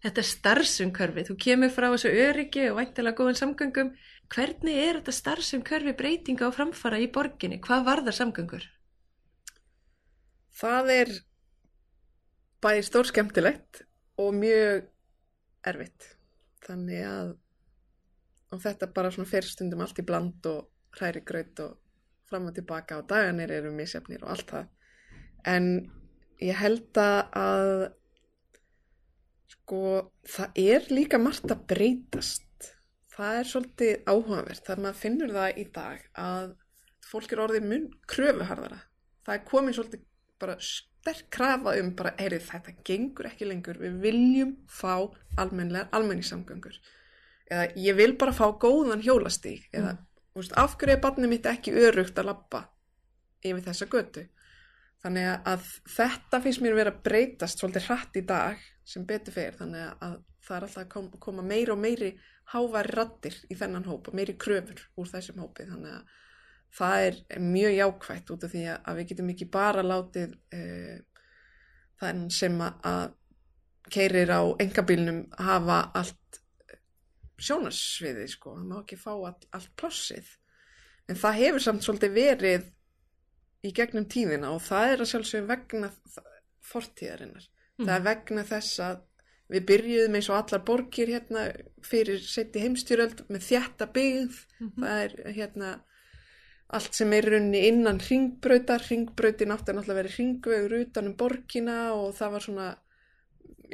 Þetta 0.05 0.23
er 0.23 0.29
starfsumhverfið. 0.29 1.31
Þú 1.31 1.37
kemur 1.45 1.73
frá 1.75 1.88
þessu 1.93 2.12
öryggi 2.26 2.69
og 2.71 2.79
væntilega 2.79 3.19
góðan 3.19 3.40
samgöngum. 3.40 3.90
Hvernig 4.33 4.79
er 4.81 5.00
þetta 5.00 5.17
starfsumhverfi 5.17 5.97
breytinga 5.99 6.49
á 6.49 6.57
framfara 6.57 7.00
í 7.02 7.11
borginni? 7.12 7.61
Hvað 7.64 7.85
varðar 7.88 8.17
samgöngur? 8.17 8.64
Það 10.61 10.95
er 10.95 11.12
bæði 12.64 12.88
stór 12.88 13.11
skemmtilegt 13.11 13.85
og 14.21 14.35
mjög 14.37 14.88
erfitt. 15.69 16.11
Þannig 16.64 17.07
að 17.09 17.37
og 18.50 18.59
þetta 18.64 18.90
bara 18.95 19.12
svona 19.14 19.31
fyrstundum 19.31 19.83
allt 19.85 20.00
í 20.02 20.07
bland 20.07 20.47
og 20.50 20.97
hræri 20.99 21.23
gröð 21.26 21.62
og 21.67 21.76
fram 22.31 22.49
og 22.50 22.55
tilbaka 22.57 22.99
og 22.99 23.09
daganir 23.11 23.52
eru 23.55 23.73
misjafnir 23.75 24.25
og 24.25 24.35
allt 24.35 24.50
það. 24.50 24.69
En 25.47 25.69
ég 26.40 26.61
held 26.61 27.00
að 27.00 27.70
sko 29.54 29.82
það 30.28 30.61
er 30.64 30.87
líka 30.90 31.20
margt 31.23 31.50
að 31.52 31.66
breytast. 31.70 32.70
Það 33.11 33.38
er 33.38 33.49
svolítið 33.50 34.09
áhugavert 34.09 34.66
þar 34.66 34.85
maður 34.85 35.00
finnur 35.00 35.35
það 35.35 35.59
í 35.61 35.64
dag 35.75 36.06
að 36.20 36.54
fólk 37.11 37.35
er 37.35 37.42
orðið 37.44 37.66
mun 37.68 37.90
kröfuharðara. 38.11 38.80
Það 39.26 39.37
er 39.37 39.44
komin 39.50 39.76
svolítið 39.76 40.06
bara 40.40 40.56
sterk 40.64 41.28
krafa 41.32 41.75
um 41.80 41.92
bara, 41.97 42.14
heyrið 42.20 42.47
þetta 42.49 42.75
gengur 42.87 43.28
ekki 43.30 43.49
lengur, 43.49 43.78
við 43.80 44.00
viljum 44.04 44.56
fá 44.68 45.09
almennilegar 45.40 45.92
almenningssamgöngur 45.97 46.76
eða 47.50 47.66
ég 47.82 47.97
vil 47.99 48.12
bara 48.18 48.35
fá 48.37 48.47
góðan 48.62 49.02
hjólastík 49.04 49.68
eða 49.73 49.94
mm. 49.94 50.02
úst, 50.38 50.54
af 50.54 50.76
hverju 50.78 50.97
er 50.97 51.02
barnið 51.02 51.32
mitt 51.32 51.49
ekki 51.50 51.75
örugt 51.75 52.18
að 52.20 52.30
lappa 52.30 52.62
yfir 53.42 53.64
þessa 53.66 53.88
götu 53.90 54.26
þannig 55.04 55.28
að 55.49 55.69
þetta 55.88 56.40
finnst 56.45 56.62
mér 56.64 56.75
að 56.75 56.83
vera 56.83 56.97
breytast 57.04 57.61
svolítið 57.61 57.87
hratt 57.88 58.19
í 58.21 58.25
dag 58.28 58.64
sem 58.85 59.07
betur 59.09 59.37
fyrir 59.37 59.57
þannig 59.59 59.87
að 60.04 60.19
það 60.45 60.57
er 60.57 60.66
alltaf 60.66 60.83
að 60.83 60.90
koma, 60.95 61.21
koma 61.23 61.45
meiri 61.47 61.75
og 61.75 61.80
meiri 61.80 62.11
háværi 62.50 62.97
rattir 62.97 63.37
í 63.49 63.57
þennan 63.59 63.87
hóp 63.87 64.11
og 64.11 64.16
meiri 64.19 64.35
kröfur 64.40 64.83
úr 64.99 65.11
þessum 65.11 65.40
hópi. 65.45 65.69
Þannig 65.69 65.95
að 65.95 66.19
það 66.80 67.04
er 67.07 67.45
mjög 67.45 67.76
jákvægt 67.76 68.35
út 68.35 68.47
af 68.47 68.52
því 68.54 68.64
að 68.75 68.99
við 68.99 69.09
getum 69.12 69.33
ekki 69.33 69.49
bara 69.52 69.87
látið 69.87 70.35
uh, 70.57 70.99
þann 72.00 72.26
sem 72.35 72.61
að 72.64 73.16
keirir 73.90 74.30
á 74.30 74.42
engabílnum 74.62 75.25
hafa 75.38 75.80
allt 75.99 76.40
sjónarsviði 77.40 78.26
sko, 78.28 78.54
það 78.59 78.69
má 78.69 78.76
ekki 78.83 78.99
fá 79.00 79.12
all, 79.14 79.38
allt 79.57 79.71
plossið 79.80 80.28
en 81.11 81.19
það 81.19 81.38
hefur 81.40 81.64
samt 81.64 81.87
svolítið 81.87 82.12
verið 82.14 82.66
í 83.67 83.73
gegnum 83.76 84.07
tíðina 84.11 84.55
og 84.55 84.62
það 84.64 84.95
er 84.95 85.05
að 85.05 85.11
sjálfsögum 85.12 85.50
vegna 85.50 85.93
fortíðarinnar, 86.71 87.47
mm. 87.79 87.87
það 87.87 87.95
er 87.97 88.07
vegna 88.09 88.45
þess 88.49 88.83
að 88.87 89.07
við 89.50 89.67
byrjuðum 89.67 90.17
eins 90.17 90.29
og 90.31 90.38
allar 90.38 90.64
borgir 90.67 91.11
hérna 91.11 91.47
fyrir 91.85 92.21
seti 92.23 92.62
heimstjóröld 92.62 93.25
með 93.29 93.47
þjætta 93.49 93.88
byggð, 93.95 94.37
mm 94.61 94.69
-hmm. 94.69 94.85
það 94.85 95.00
er 95.05 95.35
hérna 95.38 95.71
allt 96.71 96.95
sem 96.95 97.12
er 97.12 97.26
runni 97.35 97.64
innan 97.67 97.99
ringbrautar, 97.99 98.85
ringbrautin 98.87 99.50
átti 99.50 99.75
náttúrulega 99.75 99.97
að 99.97 100.00
vera 100.00 100.14
ringvegur 100.17 100.76
utanum 100.79 101.17
borgina 101.19 101.79
og 101.97 102.14
það 102.14 102.33
var 102.37 102.45
svona, 102.47 102.69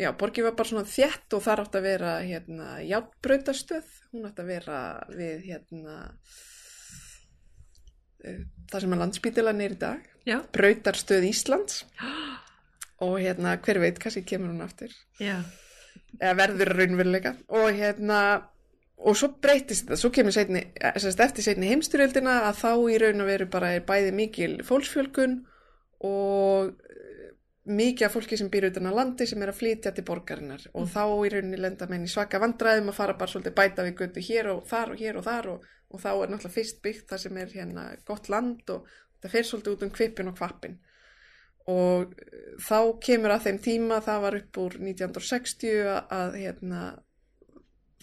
já, 0.00 0.11
borgin 0.16 0.47
var 0.49 0.57
bara 0.57 0.71
svona 0.71 0.88
þjætt 0.88 1.37
og 1.37 1.45
þar 1.45 1.64
átti 1.66 1.81
að 1.81 1.88
vera 1.90 2.12
hérna 2.25 2.69
játbrautastöð, 2.88 3.90
hún 4.12 4.28
átti 4.31 4.45
að 4.47 4.52
vera 4.55 4.78
við 5.12 5.45
hérna 5.50 5.97
það 8.25 8.80
sem 8.82 8.96
er 8.96 9.02
landsbítilan 9.02 9.62
er 9.64 9.76
í 9.76 9.78
dag, 9.80 10.11
já. 10.28 10.40
brautarstöð 10.56 11.28
Íslands 11.30 11.85
og 13.04 13.18
hérna 13.20 13.56
hver 13.61 13.82
veit 13.82 14.00
kannski 14.02 14.25
kemur 14.26 14.54
hún 14.54 14.64
aftur, 14.64 14.92
já. 15.20 15.40
eða 16.20 16.37
verður 16.42 16.75
raunveruleika 16.80 17.37
og 17.49 17.73
hérna 17.76 18.20
og 18.96 19.16
svo 19.18 19.28
breytist 19.42 19.85
þetta, 19.85 19.99
svo 20.00 20.11
kemur 20.14 20.35
setni, 20.35 20.62
eftir 20.80 21.44
setni 21.44 21.70
heimstyrjöldina 21.73 22.40
að 22.49 22.62
þá 22.62 22.70
í 22.94 22.99
raun 23.02 23.23
og 23.25 23.28
veru 23.28 23.49
bara 23.52 23.75
er 23.76 23.85
bæði 23.87 24.12
mikil 24.16 24.52
fólksfjölkun 24.64 25.37
og 26.08 26.70
eh, 26.73 27.35
mikið 27.68 28.08
af 28.08 28.16
fólki 28.16 28.38
sem 28.40 28.49
býr 28.52 28.70
utan 28.70 28.88
á 28.88 28.96
landi 28.96 29.28
sem 29.28 29.42
er 29.44 29.52
að 29.52 29.61
flytja 29.61 29.92
til 29.92 30.06
borgarinnar 30.08 30.64
og 30.73 30.87
mm. 30.87 30.92
þá 30.94 31.02
í 31.04 31.32
rauninni 31.35 31.61
lenda 31.61 31.88
menn 31.90 32.08
í 32.08 32.12
svaka 32.12 32.40
vandræðum 32.40 32.92
að 32.92 32.99
fara 33.02 33.18
bara 33.20 33.32
svolítið 33.32 33.56
bæta 33.61 33.87
við 33.87 34.00
götu 34.00 34.25
hér 34.30 34.52
og 34.54 34.64
þar 34.70 34.94
og 34.94 35.04
hér 35.04 35.20
og 35.20 35.28
þar 35.28 35.50
og, 35.52 35.68
og 35.93 36.02
þá 36.02 36.11
er 36.11 36.31
náttúrulega 36.33 36.57
fyrst 36.57 36.83
byggt 36.85 37.09
það 37.11 37.23
sem 37.23 37.40
er 37.40 37.55
hérna 37.55 37.87
gott 38.09 38.31
land 38.33 38.75
og 38.75 38.87
það 39.23 39.35
fer 39.37 39.49
svolítið 39.49 39.76
út 39.76 39.87
um 39.87 39.95
kvipin 39.95 40.31
og 40.33 40.38
kvapin 40.38 40.78
og 41.71 42.14
eh, 42.23 42.55
þá 42.62 42.78
kemur 43.02 43.35
að 43.35 43.49
þeim 43.49 43.59
tíma, 43.64 44.00
það 44.05 44.23
var 44.26 44.38
upp 44.40 44.62
úr 44.62 44.78
1960 44.78 45.90
að, 45.90 46.38
hérna 46.38 46.83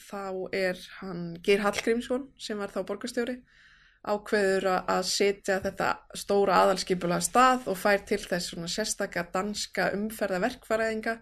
þá 0.03 0.49
er 0.55 0.79
hann 0.99 1.25
Geir 1.45 1.63
Hallgrímsson 1.63 2.27
sem 2.41 2.59
var 2.59 2.73
þá 2.73 2.81
borgastjóri 2.87 3.37
ákveður 4.03 4.65
að 4.83 5.05
setja 5.07 5.61
þetta 5.63 5.93
stóra 6.19 6.57
aðalskipulega 6.63 7.23
stað 7.23 7.69
og 7.71 7.77
fær 7.79 8.01
til 8.03 8.19
þess 8.19 8.51
svona 8.51 8.67
sérstakka 8.71 9.23
danska 9.31 9.93
umferða 9.95 10.41
verkfræðinga 10.43 11.13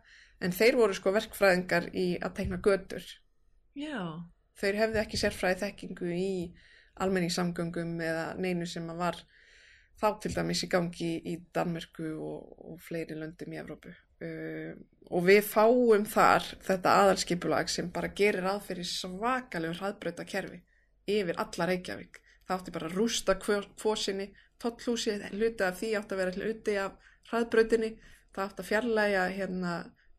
en 0.42 0.56
þeir 0.58 0.80
voru 0.80 0.98
sko 0.98 1.14
verkfræðingar 1.14 1.92
í 1.94 2.08
að 2.18 2.34
tegna 2.40 2.58
götur. 2.66 3.06
Já. 3.78 4.26
Þeir 4.62 4.80
hefði 4.84 5.02
ekki 5.02 5.20
sérfræði 5.20 5.62
þekkingu 5.66 6.12
í 6.14 6.32
almenningssamgöngum 7.02 7.96
eða 8.06 8.26
neinu 8.38 8.68
sem 8.70 8.88
var 8.98 9.18
þá 10.02 10.08
til 10.22 10.32
dæmis 10.36 10.64
í 10.66 10.70
gangi 10.70 11.12
í 11.30 11.36
Danmörku 11.54 12.14
og, 12.14 12.56
og 12.72 12.82
fleiri 12.82 13.18
löndum 13.18 13.54
í 13.54 13.60
Evrópu. 13.62 13.94
Uh, 14.22 14.74
og 15.10 15.26
við 15.26 15.42
fáum 15.50 16.06
þar 16.10 16.46
þetta 16.66 16.98
aðalskipulag 17.04 17.72
sem 17.74 17.90
bara 17.94 18.12
gerir 18.18 18.46
aðferði 18.52 18.86
svakalega 18.90 19.80
hraðbröta 19.80 20.26
kerfi 20.30 20.62
yfir 21.10 21.40
alla 21.42 21.68
Reykjavík. 21.72 22.22
Það 22.46 22.58
átti 22.58 22.74
bara 22.76 22.90
að 22.90 22.98
rústa 23.00 23.36
kvosinni, 23.42 24.28
tóllhúsið, 24.62 25.26
hluti 25.34 25.66
af 25.66 25.80
því 25.80 25.92
átti 25.98 26.16
að 26.16 26.22
vera 26.22 26.36
hluti 26.38 26.78
af 26.78 27.12
hraðbrötinni, 27.32 27.92
það 28.36 28.46
átti 28.46 28.64
að 28.64 28.70
fjarlæga 28.70 29.26
hérna, 29.38 29.74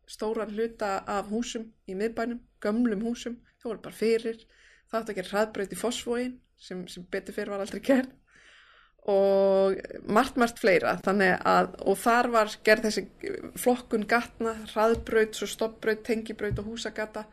stóran 0.09 0.53
hluta 0.53 0.93
af 1.07 1.29
húsum 1.31 1.69
í 1.87 1.95
miðbænum, 1.97 2.41
gömlum 2.63 3.05
húsum, 3.07 3.37
það 3.63 3.71
voru 3.71 3.83
bara 3.87 3.97
fyrir, 3.97 4.43
það 4.91 4.99
átti 4.99 5.13
að 5.13 5.19
gera 5.21 5.31
hraðbröti 5.31 5.77
í 5.77 5.79
fosfóin 5.79 6.35
sem, 6.59 6.83
sem 6.91 7.07
betur 7.11 7.35
fyrir 7.35 7.53
var 7.53 7.63
aldrei 7.63 7.81
gerð 7.83 8.11
og 9.09 9.79
margt, 10.07 10.37
margt 10.39 10.61
fleira. 10.61 10.95
Að, 11.03 11.73
og 11.83 11.97
þar 11.99 12.29
var 12.31 12.53
gerð 12.63 12.87
þessi 12.87 13.03
flokkun 13.59 14.05
gatna, 14.07 14.55
hraðbraut 14.71 15.35
svo 15.35 15.47
stoppbraut, 15.49 16.05
tengibraut 16.07 16.61
og 16.61 16.69
húsagata. 16.71 17.25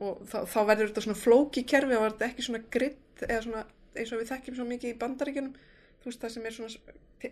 Og 0.00 0.22
þá, 0.30 0.38
þá 0.48 0.60
verður 0.64 0.88
þetta 0.88 1.04
svona 1.04 1.20
flóki 1.20 1.66
kerfi 1.68 1.96
og 1.96 2.06
verður 2.06 2.16
þetta 2.16 2.30
ekki 2.30 2.46
svona 2.46 2.62
gritt 2.72 3.24
eða 3.26 3.42
svona 3.44 3.64
eins 4.00 4.14
og 4.14 4.22
við 4.22 4.30
þekkjum 4.30 4.56
svo 4.56 4.68
mikið 4.70 4.94
í 4.94 4.98
bandaríkjunum. 5.02 5.58
Þú 6.00 6.08
veist 6.08 6.24
það 6.24 6.34
sem 6.34 6.48
er 6.48 6.56
svona 6.56 7.30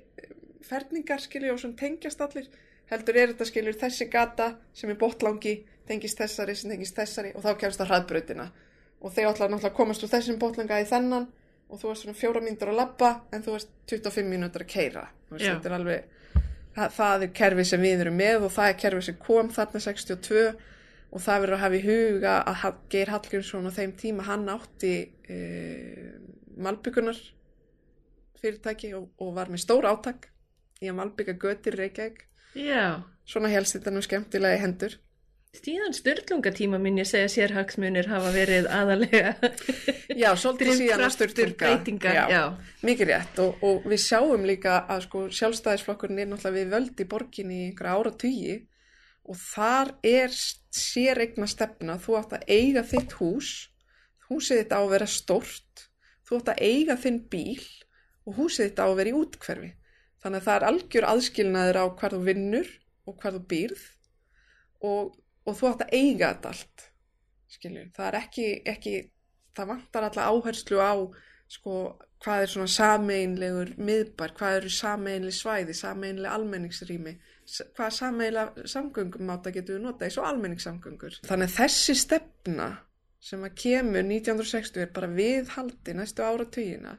ferningar 0.69 1.25
skilju 1.25 1.55
og 1.55 1.63
svona 1.63 1.81
tengjast 1.81 2.25
allir 2.27 2.51
heldur 2.93 3.19
er 3.19 3.33
þetta 3.33 3.49
skilju 3.49 3.75
þessi 3.81 4.09
gata 4.13 4.53
sem 4.77 4.91
er 4.93 4.99
botlangi, 5.01 5.59
tengist 5.89 6.21
þessari 6.21 6.57
sem 6.57 6.73
tengist 6.73 6.97
þessari 6.97 7.35
og 7.35 7.45
þá 7.45 7.51
kemst 7.61 7.81
það 7.81 7.93
hraðbrautina. 7.93 8.49
Og 8.99 9.13
þeir 9.15 9.29
ætla 9.31 9.49
náttúrulega 9.49 9.71
að 9.71 9.79
komast 9.79 10.05
úr 10.05 10.13
þessum 10.13 10.41
botlanga 10.43 10.81
í 10.83 10.89
þennan 10.89 11.29
og 11.69 11.81
þú 11.81 11.91
varst 11.91 12.05
svona 12.05 12.17
fjóra 12.17 12.43
mínútur 12.43 12.73
að 12.73 12.81
lappa 12.81 13.11
en 13.33 13.45
þú 13.45 13.55
varst 13.57 13.73
25 13.91 14.29
mínútur 14.29 14.65
að 14.65 14.73
keira 14.73 15.05
er 15.69 15.75
alveg 15.77 16.07
það, 16.75 16.95
það 16.97 17.25
er 17.27 17.33
kerfi 17.41 17.67
sem 17.69 17.85
við 17.85 18.05
erum 18.05 18.19
með 18.19 18.47
og 18.47 18.55
það 18.55 18.71
er 18.71 18.79
kerfi 18.83 19.05
sem 19.09 19.19
kom 19.21 19.51
þarna 19.53 19.83
62 19.85 20.45
og 21.09 21.25
það 21.25 21.43
verður 21.45 21.57
að 21.57 21.65
hafa 21.65 21.79
í 21.79 21.83
huga 21.85 22.37
að 22.53 22.81
Geir 22.93 23.13
Hallgrímsson 23.13 23.69
á 23.69 23.73
þeim 23.77 23.93
tíma 24.01 24.27
hann 24.29 24.49
átti 24.53 24.95
e, 25.29 25.39
malbyggunar 26.61 27.21
fyrirtæki 28.39 28.93
og, 28.97 29.09
og 29.21 29.35
var 29.37 29.53
með 29.53 29.65
stór 29.65 29.89
áttak 29.89 30.29
í 30.81 30.89
að 30.89 30.99
malbygga 31.01 31.37
götir 31.41 31.77
Reykjavík 31.81 32.25
Já. 32.59 33.05
svona 33.29 33.51
helst 33.53 33.77
þetta 33.77 33.93
nú 33.95 34.03
skemmtilega 34.05 34.59
í 34.59 34.63
hendur. 34.63 34.97
Stíðan 35.57 35.95
störtlungatíma 35.97 36.77
minn 36.83 36.99
ég 37.01 37.09
segja 37.09 37.29
sérhagsmunir 37.33 38.11
hafa 38.11 38.29
verið 38.35 38.67
aðalega 38.69 39.31
Já, 40.23 40.29
svolítið 40.37 40.75
síðan 40.77 41.05
að 41.07 41.15
störtlunga 41.15 42.13
já, 42.13 42.25
já. 42.29 42.43
Mikið 42.85 43.11
rétt. 43.15 43.41
Og, 43.41 43.63
og 43.65 43.87
við 43.89 44.03
sjáum 44.05 44.45
líka 44.49 44.83
að 44.85 45.07
sko, 45.07 45.23
sjálfstæðisflokkurinn 45.39 46.21
er 46.21 46.29
náttúrulega 46.29 46.59
við 46.59 46.75
völdi 46.75 47.09
borgin 47.09 47.55
í 47.55 47.63
einhverja 47.71 47.97
ára 47.97 48.13
tugi 48.21 48.59
og 49.29 49.41
þar 49.41 49.95
er 50.05 50.37
séregna 50.37 51.49
stefna, 51.49 51.97
þú 52.01 52.21
átt 52.21 52.37
að 52.39 52.47
eiga 52.53 52.85
þitt 52.93 53.17
hús 53.19 53.53
húsið 54.29 54.63
þitt 54.63 54.77
á 54.77 54.81
að 54.81 54.93
vera 54.93 55.09
stort 55.09 55.89
þú 56.29 56.41
átt 56.41 56.53
að 56.53 56.63
eiga 56.69 56.97
þinn 57.01 57.21
bíl 57.33 57.65
og 58.29 58.41
húsið 58.43 58.69
þitt 58.69 58.83
á 58.85 58.87
að 58.87 58.97
vera 59.01 59.13
í 59.13 59.19
útkverfi 59.19 59.71
þannig 60.23 60.41
að 60.41 60.49
það 60.49 60.59
er 60.59 60.67
algjör 60.71 61.09
aðskilnaður 61.13 61.81
á 61.83 61.85
hvar 62.01 62.17
þú 62.17 62.21
vinnur 62.27 62.75
og 63.09 63.17
hvar 63.23 63.37
þú 63.37 63.45
býrð 63.53 63.87
og, 64.89 65.15
og 65.47 65.59
þú 65.59 65.71
átt 65.71 65.87
að 65.87 65.95
eiga 65.95 66.33
þetta 66.33 66.53
allt 66.55 66.85
skilju, 67.49 67.87
það 67.97 68.11
er 68.11 68.19
ekki, 68.21 68.51
ekki 68.69 68.95
það 69.57 69.73
vantar 69.73 70.09
alltaf 70.09 70.29
áherslu 70.29 70.83
á 70.85 70.95
sko, 71.49 71.75
hvað 72.21 72.43
er 72.45 72.53
svona 72.53 72.73
sameinlegur 72.75 73.73
miðbar, 73.81 74.35
hvað 74.37 74.59
eru 74.61 74.73
sameinli 74.75 75.33
svæði, 75.33 75.77
sameinli 75.77 76.29
almenningsrými 76.29 77.17
hvað 77.77 77.95
sameinlega 77.97 78.69
samgöngum 78.69 79.31
átt 79.33 79.49
að 79.49 79.59
getur 79.59 79.81
nota 79.83 80.07
eins 80.07 80.19
og 80.21 80.27
almenningssamgöngur. 80.29 81.21
Þannig 81.27 81.49
að 81.49 81.57
þessi 81.57 81.97
stefna 81.97 82.69
sem 83.29 83.45
að 83.47 83.55
kemur 83.63 84.05
1960 84.05 84.85
er 84.85 84.91
bara 84.95 85.11
viðhaldi 85.11 85.95
næstu 85.97 86.27
áratugina 86.27 86.99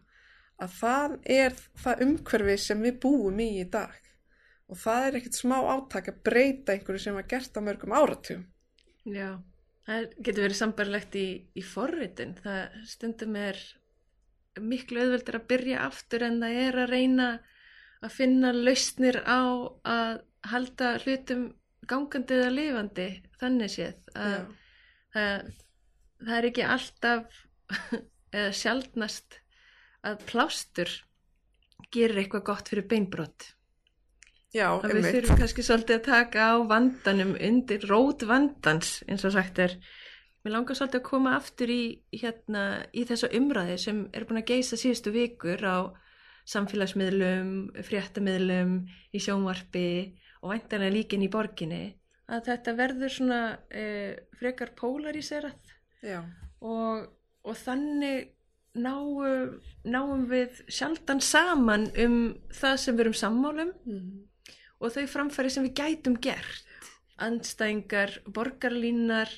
að 0.59 0.75
það 0.79 1.17
er 1.39 1.57
það 1.83 2.05
umhverfi 2.05 2.55
sem 2.61 2.85
við 2.85 2.99
búum 3.03 3.41
í 3.43 3.49
í 3.61 3.65
dag. 3.71 3.97
Og 4.69 4.77
það 4.77 5.05
er 5.05 5.19
ekkert 5.19 5.39
smá 5.39 5.57
átak 5.57 6.09
að 6.11 6.23
breyta 6.29 6.75
einhverju 6.75 7.03
sem 7.05 7.17
var 7.17 7.27
gert 7.29 7.57
á 7.57 7.61
mörgum 7.65 7.95
áratugum. 7.95 8.43
Já, 9.09 9.39
það 9.87 10.09
getur 10.19 10.45
verið 10.45 10.59
sambarlegt 10.59 11.15
í, 11.17 11.27
í 11.57 11.63
forritin. 11.65 12.35
Það 12.43 12.81
stundum 12.91 13.37
er 13.39 13.61
miklu 14.59 15.05
auðveldur 15.05 15.39
að 15.39 15.47
byrja 15.53 15.85
aftur 15.87 16.25
en 16.27 16.41
það 16.43 16.59
er 16.65 16.79
að 16.83 16.93
reyna 16.93 17.29
að 18.03 18.15
finna 18.15 18.51
lausnir 18.55 19.19
á 19.23 19.41
að 19.87 20.21
halda 20.49 20.93
hlutum 21.03 21.49
gangandi 21.89 22.37
eða 22.37 22.53
lifandi 22.53 23.09
þannig 23.41 23.73
séð. 23.73 23.97
Að 24.13 24.39
það, 25.15 25.51
það 26.21 26.37
er 26.37 26.49
ekki 26.51 26.67
alltaf 26.75 27.43
eða 28.37 28.51
sjálfnast 28.61 29.39
að 30.05 30.25
plástur 30.29 30.91
gerir 31.93 32.21
eitthvað 32.21 32.45
gott 32.51 32.71
fyrir 32.71 32.87
beinbrott 32.89 33.53
Já, 34.55 34.71
að 34.81 34.95
við 34.97 35.07
þurfum 35.13 35.41
kannski 35.43 35.63
svolítið 35.65 35.99
að 35.99 36.05
taka 36.07 36.45
á 36.49 36.55
vandanum 36.69 37.35
undir 37.37 37.83
rót 37.85 38.23
vandans 38.25 39.03
eins 39.05 39.25
og 39.27 39.35
sagt 39.35 39.59
er. 39.61 39.75
Mér 40.41 40.55
langar 40.55 40.79
svolítið 40.79 41.01
að 41.03 41.05
koma 41.05 41.35
aftur 41.37 41.69
í, 41.69 41.83
hérna, 42.15 42.63
í 42.89 43.03
þessa 43.05 43.29
umræði 43.37 43.75
sem 43.83 43.99
er 44.15 44.25
búin 44.25 44.41
að 44.41 44.47
geisa 44.49 44.79
síðustu 44.79 45.13
vikur 45.13 45.61
á 45.61 45.93
samfélagsmiðlum, 46.49 47.51
fréttamiðlum 47.85 48.73
í 49.13 49.21
sjónvarpi 49.21 49.85
og 50.41 50.55
væntanlega 50.55 50.95
líkin 50.95 51.27
í 51.27 51.29
borginni 51.29 51.83
að 52.29 52.49
þetta 52.51 52.75
verður 52.77 53.13
svona 53.13 53.39
e, 53.69 53.85
frekar 54.39 54.73
pólariserað 54.77 55.73
og, 56.61 57.07
og 57.43 57.57
þannig 57.57 58.29
náum, 58.77 59.59
náum 59.83 60.25
við 60.29 60.63
sjaldan 60.69 61.21
saman 61.21 61.89
um 61.97 62.17
það 62.53 62.75
sem 62.83 62.97
við 62.97 63.05
erum 63.05 63.21
sammálum 63.21 63.71
mm 63.85 64.29
og 64.79 64.95
þau 64.95 65.05
framfæri 65.11 65.51
sem 65.53 65.67
við 65.67 65.75
gætum 65.79 66.17
gert. 66.23 66.65
Andstæðingar, 67.19 68.15
borgarlínar, 68.31 69.31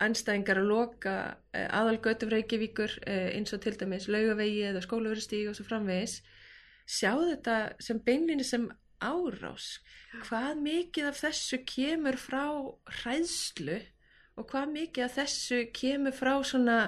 andstæðingar 0.00 0.62
að 0.62 0.70
loka 0.70 1.14
eh, 1.52 1.66
aðalgötum 1.76 2.32
Reykjavíkur 2.32 2.94
eh, 3.04 3.34
eins 3.36 3.52
og 3.52 3.62
til 3.64 3.76
dæmis 3.76 4.08
laugavegi 4.08 4.64
eða 4.70 4.84
skólaverustíg 4.84 5.50
og 5.50 5.58
svo 5.58 5.66
framvegis. 5.68 6.22
Sjá 6.88 7.12
þetta 7.12 7.58
sem 7.84 8.00
beinlinni 8.00 8.46
sem 8.48 8.64
árás. 9.04 9.76
Hvað 10.24 10.62
mikið 10.64 11.10
af 11.10 11.20
þessu 11.20 11.60
kemur 11.68 12.16
frá 12.18 12.46
hræðslu 13.02 13.76
og 14.40 14.48
hvað 14.48 14.72
mikið 14.72 15.04
af 15.04 15.18
þessu 15.18 15.60
kemur 15.76 16.16
frá 16.16 16.32
svona, 16.46 16.78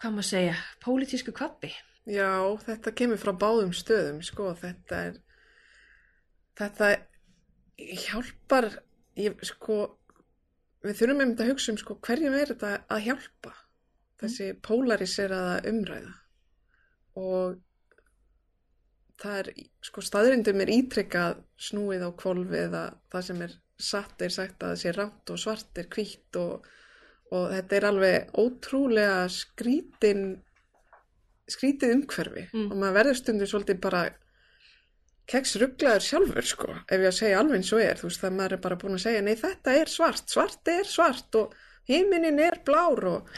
hvað 0.00 0.16
maður 0.16 0.28
segja, 0.30 0.56
pólitísku 0.84 1.34
kvappi? 1.36 1.72
Já, 2.06 2.30
þetta 2.62 2.94
kemur 2.94 3.20
frá 3.20 3.32
báðum 3.34 3.72
stöðum, 3.74 4.20
sko, 4.24 4.52
þetta 4.60 5.04
er 5.10 5.20
þetta 6.56 6.90
hjálpar 7.76 8.70
ég, 9.18 9.36
sko, 9.44 9.78
við 10.86 11.00
þurfum 11.00 11.22
einmitt 11.24 11.42
að 11.44 11.52
hugsa 11.52 11.72
um 11.72 11.80
sko, 11.80 11.98
hverjum 12.06 12.36
er 12.38 12.52
þetta 12.54 12.72
að 12.92 13.06
hjálpa 13.10 13.52
þessi 14.20 14.50
mm. 14.52 14.62
polariseraða 14.64 15.56
umræða 15.70 16.14
og 17.20 17.60
það 19.20 19.38
er 19.40 19.50
sko 19.88 20.04
staðrindum 20.04 20.62
er 20.64 20.72
ítrykkað 20.72 21.38
snúið 21.68 22.04
á 22.04 22.10
kvolvið 22.20 22.76
að 22.76 22.98
það 23.12 23.28
sem 23.28 23.44
er 23.46 23.54
satt 23.76 24.24
er 24.24 24.32
sagt 24.32 24.62
að 24.62 24.72
það 24.72 24.82
sé 24.82 24.92
rátt 24.96 25.32
og 25.32 25.40
svart 25.40 25.80
er 25.80 25.88
kvítt 25.92 26.38
og, 26.40 26.66
og 27.34 27.48
þetta 27.54 27.76
er 27.76 27.88
alveg 27.88 28.36
ótrúlega 28.38 29.24
skrítin 29.32 30.26
skrítið 31.50 31.96
umhverfi 31.96 32.46
mm. 32.52 32.70
og 32.70 32.78
maður 32.78 32.96
verður 33.00 33.20
stundir 33.20 33.50
svolítið 33.50 33.82
bara 33.82 34.06
keks 35.30 35.56
rugglaður 35.58 36.04
sjálfur 36.06 36.46
sko, 36.46 36.72
ef 36.86 37.00
ég 37.02 37.08
að 37.10 37.16
segja 37.18 37.38
alveg 37.40 37.60
eins 37.60 37.72
og 37.74 37.82
er, 37.82 37.98
þú 37.98 38.08
veist, 38.08 38.22
það 38.22 38.36
maður 38.38 38.56
er 38.56 38.62
bara 38.66 38.78
búin 38.82 38.98
að 38.98 39.04
segja 39.06 39.22
nei 39.26 39.36
þetta 39.40 39.78
er 39.80 39.90
svart, 39.90 40.26
svart 40.30 40.70
er 40.70 40.90
svart 40.90 41.38
og 41.40 41.56
heiminin 41.90 42.38
er 42.42 42.60
blár 42.66 43.08
og, 43.10 43.32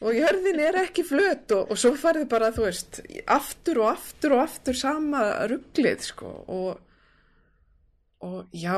og 0.00 0.16
jörðin 0.16 0.60
er 0.64 0.80
ekki 0.82 1.04
flöt 1.08 1.54
og, 1.56 1.72
og 1.72 1.80
svo 1.80 1.94
farið 2.00 2.28
bara, 2.32 2.52
þú 2.56 2.66
veist, 2.66 3.00
aftur 3.24 3.82
og 3.84 3.92
aftur 3.94 4.36
og 4.36 4.44
aftur 4.44 4.76
sama 4.76 5.24
rugglið 5.48 6.04
sko 6.10 6.34
og, 6.44 6.84
og 8.24 8.52
já. 8.52 8.76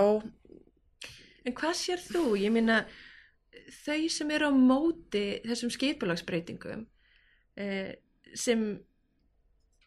En 1.43 1.59
hvað 1.59 1.75
sér 1.75 2.03
þú? 2.07 2.29
Ég 2.39 2.55
minna, 2.55 2.85
þau 3.83 4.09
sem 4.13 4.31
eru 4.35 4.49
á 4.49 4.53
móti 4.55 5.27
þessum 5.45 5.73
skipulagsbreytingum 5.73 6.87
eh, 7.61 7.95
sem 8.35 8.65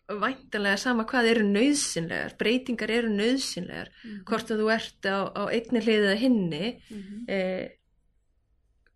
væntanlega 0.06 0.78
sama 0.78 1.06
hvað 1.10 1.32
eru 1.32 1.45
nöðsynlegar, 1.47 2.36
breytingar 2.38 2.91
eru 2.93 3.10
nöðsynlegar, 3.10 3.89
mm 3.89 4.10
-hmm. 4.12 4.23
hvort 4.30 4.51
að 4.51 4.62
þú 4.62 4.67
ert 4.75 5.08
á, 5.10 5.17
á 5.34 5.43
einni 5.49 5.82
hliðið 5.82 6.12
að 6.12 6.21
hinni, 6.21 6.67
mm 6.89 7.01
-hmm. 7.01 7.23
eh, 7.28 7.69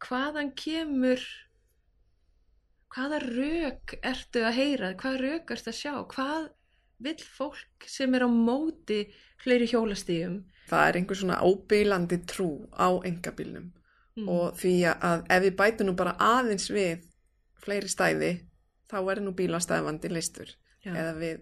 hvaðan 0.06 0.52
kemur, 0.54 1.24
hvaða 2.94 3.20
rauk 3.26 3.96
ertu 4.04 4.46
að 4.46 4.58
heyra, 4.62 4.94
hvaða 4.94 5.18
rauk 5.18 5.52
ertu 5.52 5.70
að 5.70 5.80
sjá, 5.82 5.94
hvað 6.14 6.50
vil 7.00 7.18
fólk 7.18 7.88
sem 7.88 8.14
er 8.14 8.24
á 8.24 8.30
móti 8.30 9.10
fleiri 9.38 9.66
hjólastígum? 9.66 10.44
Það 10.70 10.88
er 10.88 10.96
einhver 10.96 11.18
svona 11.18 11.42
óbílandi 11.42 12.18
trú 12.26 12.70
á 12.78 12.90
engabílnum 13.02 13.74
mm. 14.20 14.30
og 14.30 14.58
því 14.60 14.74
að 14.94 15.26
ef 15.32 15.44
við 15.46 15.58
bætum 15.60 15.90
nú 15.90 15.96
bara 16.00 16.16
aðeins 16.20 16.70
við 16.72 17.06
fleiri 17.60 17.92
stæði, 17.92 18.34
þá 18.90 19.00
er 19.02 19.22
nú 19.24 19.36
bílastæðvandi 19.38 20.12
listur. 20.14 20.56
Já. 20.80 20.94
eða 20.96 21.16
við 21.20 21.40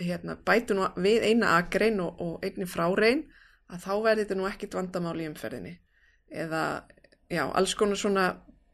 hérna, 0.00 0.36
bætu 0.46 0.76
nú 0.78 0.86
við 1.02 1.24
eina 1.26 1.56
agrein 1.58 2.00
og, 2.04 2.20
og 2.22 2.44
einni 2.46 2.68
frárein 2.70 3.24
að 3.70 3.84
þá 3.84 3.92
verður 4.04 4.22
þetta 4.22 4.38
nú 4.38 4.46
ekkit 4.48 4.76
vandamál 4.78 5.16
í 5.20 5.26
umferðinni 5.28 5.74
eða 6.30 6.62
já, 7.30 7.44
alls 7.46 7.74
konar 7.78 7.98
svona 7.98 8.26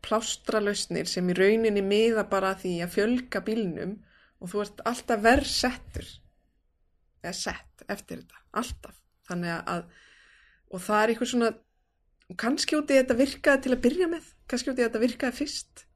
plástralausnir 0.06 1.08
sem 1.10 1.32
í 1.32 1.36
rauninni 1.36 1.82
miða 1.82 2.26
bara 2.30 2.54
því 2.60 2.76
að 2.84 2.94
fjölga 2.94 3.42
bílnum 3.46 3.96
og 4.38 4.52
þú 4.52 4.62
ert 4.66 4.82
alltaf 4.92 5.22
verð 5.24 5.50
settur 5.50 6.10
eða 7.24 7.34
sett 7.40 7.86
eftir 7.88 8.20
þetta, 8.20 8.42
alltaf 8.60 9.00
þannig 9.26 9.56
að, 9.56 9.86
og 10.70 10.84
það 10.84 11.02
er 11.02 11.12
eitthvað 11.12 11.32
svona 11.32 11.52
kannski 12.34 12.78
úti 12.78 12.96
þetta 12.98 13.16
virkaði 13.18 13.62
til 13.64 13.74
að 13.76 13.82
byrja 13.86 14.10
með, 14.10 14.30
kannski 14.50 14.72
úti 14.72 14.82
þetta 14.82 15.02
virkaði 15.02 15.38
fyrst 15.38 15.86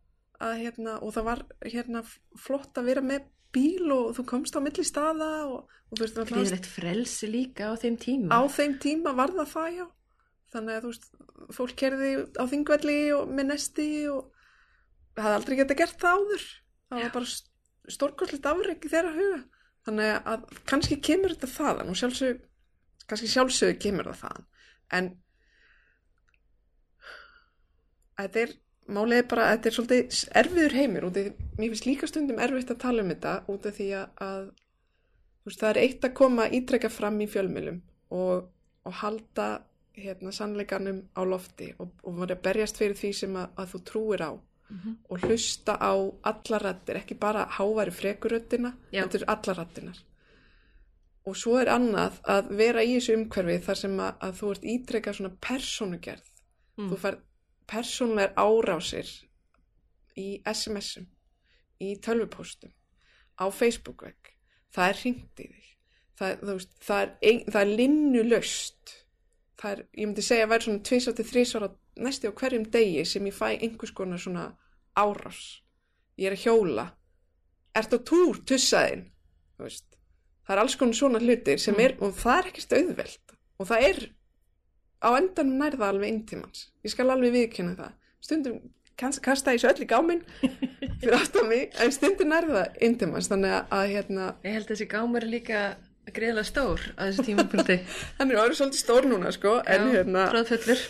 að 0.40 0.56
hérna, 0.62 0.96
og 1.04 1.14
það 1.16 1.26
var 1.26 1.44
hérna 1.66 2.02
flott 2.38 2.78
að 2.80 2.90
vera 2.92 3.04
með 3.04 3.26
bíl 3.54 3.90
og 3.92 4.12
þú 4.16 4.24
komst 4.30 4.56
á 4.56 4.60
milli 4.62 4.84
staða 4.86 5.30
og, 5.50 5.70
og 5.90 6.02
eitt 6.38 6.68
frelsi 6.70 7.28
líka 7.30 7.72
á 7.72 7.74
þeim 7.74 7.96
tíma. 8.00 8.30
Á 8.30 8.40
þeim 8.46 8.76
tíma 8.82 9.14
var 9.18 9.34
það 9.34 9.50
það 9.54 9.70
já. 9.80 9.86
Þannig 10.50 10.76
að 10.76 10.84
þú 10.84 10.92
veist, 10.92 11.08
fólk 11.54 11.76
kerði 11.78 12.10
á 12.38 12.44
þingvelli 12.50 12.98
og 13.14 13.30
með 13.30 13.48
nesti 13.52 13.88
og 14.10 14.30
það 15.14 15.24
hafði 15.26 15.38
aldrei 15.38 15.58
gett 15.60 15.74
að 15.74 15.80
gert 15.82 16.02
það 16.02 16.20
áður. 16.20 16.46
Það 16.90 17.00
já. 17.00 17.04
var 17.04 17.16
bara 17.16 17.94
stórkosleitt 17.96 18.48
afregi 18.50 18.92
þeirra 18.92 19.16
huga. 19.18 19.40
Þannig 19.88 20.30
að 20.32 20.46
kannski 20.70 21.00
kemur 21.02 21.34
þetta 21.34 21.50
þaðan 21.56 21.90
og 21.92 21.98
sjálfsög 21.98 22.46
kannski 23.10 23.30
sjálfsög 23.32 23.78
kemur 23.82 24.10
það 24.10 24.22
þaðan. 24.24 24.48
En 24.94 25.10
þetta 28.26 28.44
er 28.44 28.56
er 28.90 29.26
bara 29.30 29.46
að 29.46 29.52
þetta 29.52 29.68
er 29.68 29.76
svolítið 29.76 30.20
erfiður 30.40 30.74
heimir 30.74 31.04
og 31.06 31.16
mér 31.16 31.68
finnst 31.68 31.86
líka 31.86 32.08
stundum 32.10 32.40
erfitt 32.42 32.72
að 32.74 32.82
tala 32.82 33.04
um 33.04 33.12
þetta 33.12 33.34
út 33.46 33.66
af 33.66 33.76
því 33.76 33.88
að 34.00 34.50
veist, 35.46 35.60
það 35.60 35.70
er 35.70 35.82
eitt 35.84 36.04
að 36.04 36.16
koma 36.20 36.48
ítrekka 36.50 36.90
fram 36.90 37.20
í 37.20 37.28
fjölmjölum 37.30 37.80
og, 38.10 38.48
og 38.84 38.96
halda 39.02 39.48
hérna, 40.00 40.32
sannleikanum 40.32 41.02
á 41.14 41.22
lofti 41.28 41.72
og, 41.78 41.92
og 42.02 42.20
verða 42.22 42.40
berjast 42.42 42.80
fyrir 42.80 42.98
því 42.98 43.12
sem 43.22 43.36
að, 43.36 43.48
að 43.56 43.74
þú 43.74 43.82
trúir 43.90 44.22
á 44.26 44.32
mm 44.32 44.78
-hmm. 44.78 44.94
og 45.08 45.26
hlusta 45.26 45.72
á 45.78 45.92
alla 46.22 46.58
rættir, 46.58 46.96
ekki 46.96 47.14
bara 47.14 47.48
háværi 47.58 47.90
frekuröttina, 47.90 48.72
þetta 48.90 49.18
er 49.18 49.24
alla 49.26 49.54
rættinar 49.54 49.98
og 51.24 51.36
svo 51.36 51.58
er 51.60 51.68
annað 51.68 52.20
að 52.24 52.52
vera 52.56 52.82
í 52.82 52.94
þessu 52.96 53.16
umhverfi 53.18 53.58
þar 53.66 53.76
sem 53.76 54.00
að, 54.00 54.14
að 54.20 54.32
þú 54.38 54.50
ert 54.50 54.64
ítrekka 54.74 55.12
svona 55.12 55.32
persónugerð 55.48 56.28
mm. 56.76 56.88
þú 56.90 56.96
fær 56.96 57.18
persónlegar 57.70 58.34
árásir 58.40 59.08
í 60.18 60.40
SMS-um, 60.44 61.06
í 61.80 61.94
tölvupóstum, 62.02 62.72
á 63.40 63.46
Facebook-vegg, 63.48 64.34
það 64.74 64.92
er 64.92 65.00
hringt 65.04 65.44
í 65.44 65.48
þig. 65.52 65.68
það, 66.20 66.42
veist, 66.50 66.74
það 66.84 67.02
er, 67.04 67.12
ein, 67.30 67.44
það 67.46 67.60
er 67.62 67.76
linnulöst 67.78 68.96
það 69.60 69.72
er, 69.72 69.84
ég 69.96 70.08
myndi 70.08 70.24
segja 70.24 70.46
að 70.46 70.52
væri 70.54 70.66
svona 70.66 70.84
tvisar 70.88 71.16
til 71.16 71.26
þrísar 71.28 71.66
næsti 72.00 72.30
á 72.30 72.38
hverjum 72.40 72.66
degi 72.72 73.04
sem 73.08 73.26
ég 73.28 73.36
fæ 73.36 73.46
einhvers 73.52 73.92
konar 73.96 74.20
svona 74.20 74.46
árás. 74.96 75.60
Ég 76.20 76.30
er 76.30 76.36
að 76.36 76.44
hjóla. 76.44 76.86
Ert 77.76 77.94
á 77.94 77.98
túr, 78.00 78.40
tussaðinn 78.48 79.06
það 79.60 80.54
er 80.54 80.62
alls 80.62 80.76
konar 80.80 80.96
svona 80.96 81.20
hlutir 81.22 81.60
sem 81.60 81.74
Mm. 81.74 81.84
er, 81.84 81.92
og 82.00 82.14
það 82.16 82.38
er 82.38 82.48
ekkert 82.50 82.72
auðvelt. 82.78 83.36
Og 83.60 83.66
það 83.68 83.84
er 83.88 83.98
á 85.00 85.08
endanum 85.18 85.58
nærða 85.62 85.88
alveg 85.92 86.12
intímans 86.14 86.66
ég 86.84 86.92
skal 86.94 87.10
alveg 87.14 87.32
viðkynna 87.36 87.76
það 87.78 87.92
stundum 88.20 88.58
kans- 89.00 89.20
kasta 89.24 89.54
ég 89.56 89.62
svo 89.62 89.70
öll 89.72 89.84
í 89.84 89.88
gáminn 89.88 90.20
fyrir 91.00 91.14
aftan 91.16 91.48
mig, 91.48 91.70
en 91.80 91.92
stundum 91.94 92.28
nærða 92.34 92.66
intímans, 92.84 93.30
þannig 93.32 93.54
að, 93.56 93.70
að 93.78 93.86
hérna 93.94 94.26
Ég 94.44 94.56
held 94.58 94.66
að 94.66 94.74
þessi 94.74 94.88
gámur 94.92 95.24
er 95.24 95.32
líka 95.32 95.60
greiðlega 96.10 96.48
stór 96.48 96.82
að 96.96 97.10
þessu 97.12 97.24
tímapunkti. 97.30 97.76
hann 98.18 98.30
er 98.34 98.40
orðið 98.42 98.58
svolítið 98.60 98.80
stór 98.82 99.06
núna 99.08 99.30
sko, 99.32 99.52
en 99.64 99.84
Já, 99.86 99.92
hérna 99.94 100.24
Tróðfullur. 100.32 100.80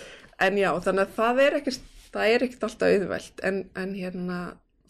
En 0.41 0.57
já, 0.57 0.71
þannig 0.87 1.03
að 1.05 1.15
það 1.19 1.41
er 1.45 1.57
ekkert, 1.61 1.89
það 2.15 2.31
er 2.35 2.45
ekkert 2.47 2.63
alltaf 2.71 2.95
auðvelt, 2.95 3.43
en, 3.51 3.59
en 3.83 3.91
hérna, 3.99 4.39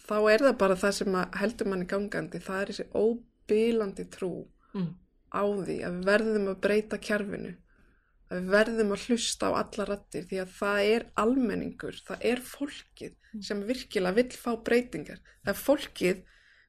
þá 0.07 0.15
er 0.31 0.45
það 0.47 0.55
bara 0.63 0.77
það 0.79 0.93
sem 1.01 1.17
að 1.19 1.39
heldur 1.41 1.71
manni 1.73 1.89
gangandi, 1.91 2.41
það 2.47 2.61
er 2.63 2.71
þessi 2.73 2.87
óbílandi 3.03 4.07
trú 4.17 4.33
Mm. 4.71 4.93
á 5.35 5.43
því 5.43 5.77
að 5.83 5.95
við 5.97 6.05
verðum 6.07 6.45
að 6.53 6.59
breyta 6.63 6.99
kjærfinu, 7.03 7.49
að 8.31 8.41
við 8.41 8.51
verðum 8.55 8.93
að 8.95 9.07
hlusta 9.09 9.51
á 9.51 9.53
alla 9.59 9.87
rattir, 9.89 10.27
því 10.31 10.41
að 10.43 10.57
það 10.57 10.81
er 10.95 11.07
almenningur, 11.19 12.01
það 12.07 12.27
er 12.31 12.43
fólkið 12.47 13.15
sem 13.47 13.63
virkilega 13.67 14.19
vill 14.19 14.35
fá 14.39 14.51
breytingar, 14.67 15.23
það 15.45 15.53
er 15.53 15.61
fólkið 15.61 16.21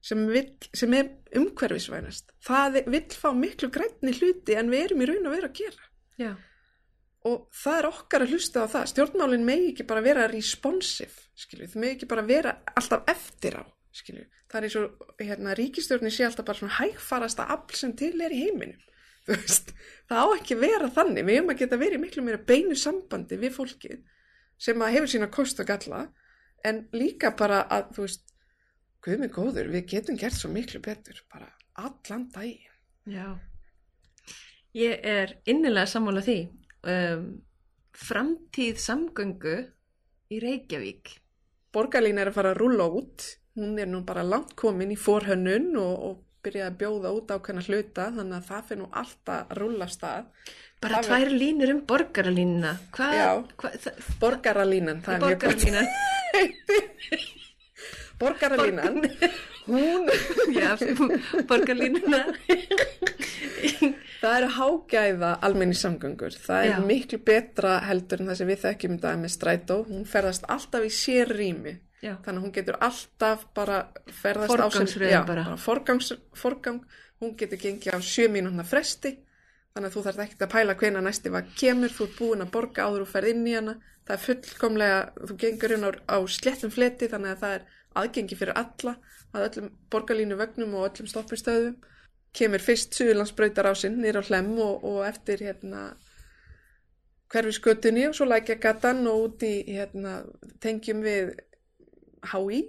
sem, 0.01 0.23
vill, 0.33 0.47
sem 0.77 0.95
er 0.97 1.11
umhverfisvænast, 1.37 2.33
það 2.41 2.79
vill 2.89 3.07
fá 3.13 3.29
miklu 3.37 3.69
grænni 3.73 4.13
hluti 4.17 4.57
en 4.57 4.71
við 4.73 4.87
erum 4.87 5.03
í 5.05 5.09
raun 5.11 5.29
að 5.29 5.37
vera 5.37 5.51
að 5.51 5.59
gera. 5.61 5.89
Já. 6.21 6.31
og 7.25 7.45
það 7.53 7.77
er 7.79 7.85
okkar 7.87 8.23
að 8.25 8.31
hlusta 8.33 8.63
á 8.65 8.67
það. 8.69 8.87
Stjórnmálinn 8.91 9.43
megi 9.45 9.67
ekki 9.71 9.85
bara 9.89 10.01
vera 10.05 10.25
responsive 10.29 11.29
skilju, 11.37 11.67
þau 11.69 11.81
megi 11.81 11.95
ekki 11.95 12.09
bara 12.09 12.25
vera 12.25 12.53
alltaf 12.73 13.09
eftir 13.09 13.59
á 13.61 13.63
skilju, 13.93 14.25
það 14.49 14.57
er 14.57 14.67
eins 14.67 14.77
og 14.79 15.17
hérna, 15.21 15.55
ríkistjórnin 15.57 16.13
sé 16.13 16.25
alltaf 16.25 16.47
bara 16.47 16.57
svona 16.57 16.77
hægfarasta 16.79 17.45
afl 17.53 17.77
sem 17.77 17.93
til 17.97 18.15
er 18.25 18.33
í 18.33 18.41
heiminum 18.45 18.81
veist, 19.29 19.71
það 20.09 20.25
á 20.25 20.27
ekki 20.39 20.57
vera 20.61 20.89
þannig 20.95 21.27
við 21.27 21.39
höfum 21.39 21.53
að 21.53 21.61
geta 21.61 21.81
verið 21.81 22.03
miklu 22.03 22.25
meira 22.25 22.41
beinu 22.51 22.77
sambandi 22.79 23.37
við 23.41 23.55
fólkið 23.59 24.01
sem 24.61 24.81
að 24.81 24.97
hefur 24.97 25.13
sína 25.13 25.29
kost 25.33 25.61
og 25.61 25.69
galla 25.69 26.07
en 26.65 26.83
líka 26.93 27.33
bara 27.37 27.63
að 27.69 27.95
þú 27.95 28.05
veist, 28.05 28.27
guð 29.01 29.23
mig 29.23 29.31
góður, 29.33 29.71
við 29.73 29.87
getum 29.95 30.19
gert 30.19 30.37
svo 30.37 30.51
miklu 30.53 30.81
betur, 30.83 31.23
bara 31.31 31.49
allan 31.81 32.27
daginn 32.33 32.71
Já. 33.09 33.39
Ég 34.77 35.01
er 35.03 35.33
innilega 35.49 35.89
sammála 35.89 36.21
því. 36.23 36.37
Um, 36.85 37.25
framtíð 37.97 38.79
samgöngu 38.81 39.57
í 40.31 40.39
Reykjavík. 40.41 41.15
Borgarlín 41.73 42.19
er 42.21 42.31
að 42.31 42.37
fara 42.37 42.51
að 42.53 42.61
rúlla 42.61 42.87
út, 42.91 43.25
hún 43.57 43.79
er 43.79 43.89
nú 43.89 44.03
bara 44.07 44.23
langt 44.23 44.53
komin 44.59 44.93
í 44.93 44.99
forhönnun 44.99 45.73
og, 45.79 46.05
og 46.07 46.19
byrjaði 46.45 46.67
að 46.71 46.77
bjóða 46.81 47.11
út 47.17 47.31
ákveðna 47.35 47.63
hluta 47.67 48.07
þannig 48.17 48.37
að 48.39 48.47
það 48.49 48.67
fyrir 48.69 48.81
nú 48.81 48.89
alltaf 49.01 49.39
að 49.41 49.57
rúlla 49.61 49.87
af 49.87 49.93
stað. 49.95 50.29
Bara 50.81 50.97
Það 50.97 51.07
tvær 51.11 51.29
línur 51.37 51.71
um 51.75 51.81
borgarlínuna. 51.91 52.71
Hvað? 52.95 53.43
Hva, 53.61 53.69
það, 53.83 53.99
Borgaralínan, 54.23 55.01
það 55.05 55.13
er 55.13 55.19
borgarlínan. 55.21 55.87
Borgaralínan, 58.21 58.97
hún, 59.69 60.09
Já, 60.57 60.75
borgarlínuna. 61.49 62.19
það 64.21 64.35
eru 64.37 64.49
hágæða 64.57 65.31
almenni 65.45 65.77
samgöngur. 65.77 66.35
Það 66.37 66.65
er 66.67 66.73
Já. 66.75 66.81
miklu 66.85 67.21
betra 67.25 67.77
heldur 67.87 68.21
en 68.21 68.29
það 68.31 68.41
sem 68.41 68.51
við 68.51 68.61
þekkjum 68.65 68.97
í 68.97 68.99
dag 69.05 69.21
með 69.23 69.33
strætó. 69.37 69.79
Hún 69.89 70.05
ferðast 70.09 70.45
alltaf 70.53 70.85
í 70.85 70.91
sér 70.93 71.33
rými. 71.33 71.73
Já. 72.01 72.15
Þannig 72.25 72.39
að 72.39 72.45
hún 72.45 72.53
getur 72.55 72.77
alltaf 72.81 73.43
bara 73.53 73.81
ferðast 74.09 74.49
á 74.49 74.53
Forgangsröðun 74.55 75.13
já, 75.13 75.19
bara. 75.27 75.43
forgangs, 75.61 76.07
forgang, 76.33 76.79
hún 77.21 77.35
getur 77.37 77.61
gengið 77.61 77.93
á 77.93 77.99
sjö 78.01 78.25
mínúna 78.33 78.65
fresti. 78.65 79.19
Þannig 79.75 79.91
að 79.91 79.95
þú 79.95 80.03
þarf 80.07 80.23
ekki 80.25 80.41
að 80.41 80.51
pæla 80.51 80.75
hvena 80.81 81.03
næsti 81.05 81.31
var 81.31 81.45
kemur, 81.55 81.93
þú 81.93 82.07
ert 82.07 82.17
búin 82.17 82.43
að 82.43 82.49
borga 82.55 82.87
áður 82.89 83.05
og 83.05 83.11
ferð 83.11 83.31
inn 83.31 83.45
í 83.47 83.53
hana, 83.55 83.75
það 84.07 84.15
er 84.17 84.23
fullkomlega 84.25 84.97
þú 85.29 85.37
gengur 85.45 85.75
inn 85.77 85.85
á, 85.87 85.91
á 86.11 86.17
sléttum 86.27 86.73
fleti 86.73 87.07
þannig 87.11 87.35
að 87.35 87.43
það 87.45 87.55
er 87.59 87.69
aðgengi 88.01 88.39
fyrir 88.39 88.59
alla. 88.63 88.95
Að 89.31 89.45
öllum 89.47 89.69
borgarlínu 89.93 90.39
vögnum 90.41 90.73
og 90.75 90.89
öllum 90.89 91.07
stoppistöðum 91.07 91.77
kemur 92.35 92.63
fyrst 92.63 92.97
Suðurlandsbrautar 92.97 93.69
á 93.69 93.73
sinn 93.75 94.01
nýr 94.01 94.19
á 94.19 94.23
hlem 94.25 94.51
og, 94.57 94.83
og 94.87 95.05
eftir 95.07 95.43
hérna 95.45 95.91
hverfiskötunni 97.31 98.09
og 98.09 98.15
svo 98.17 98.27
lækja 98.27 98.57
gatan 98.59 99.05
og 99.07 99.25
út 99.27 99.45
í 99.47 99.53
hérna, 99.69 100.21
tengjum 100.63 101.03
við 101.05 101.33
HÍ 102.29 102.61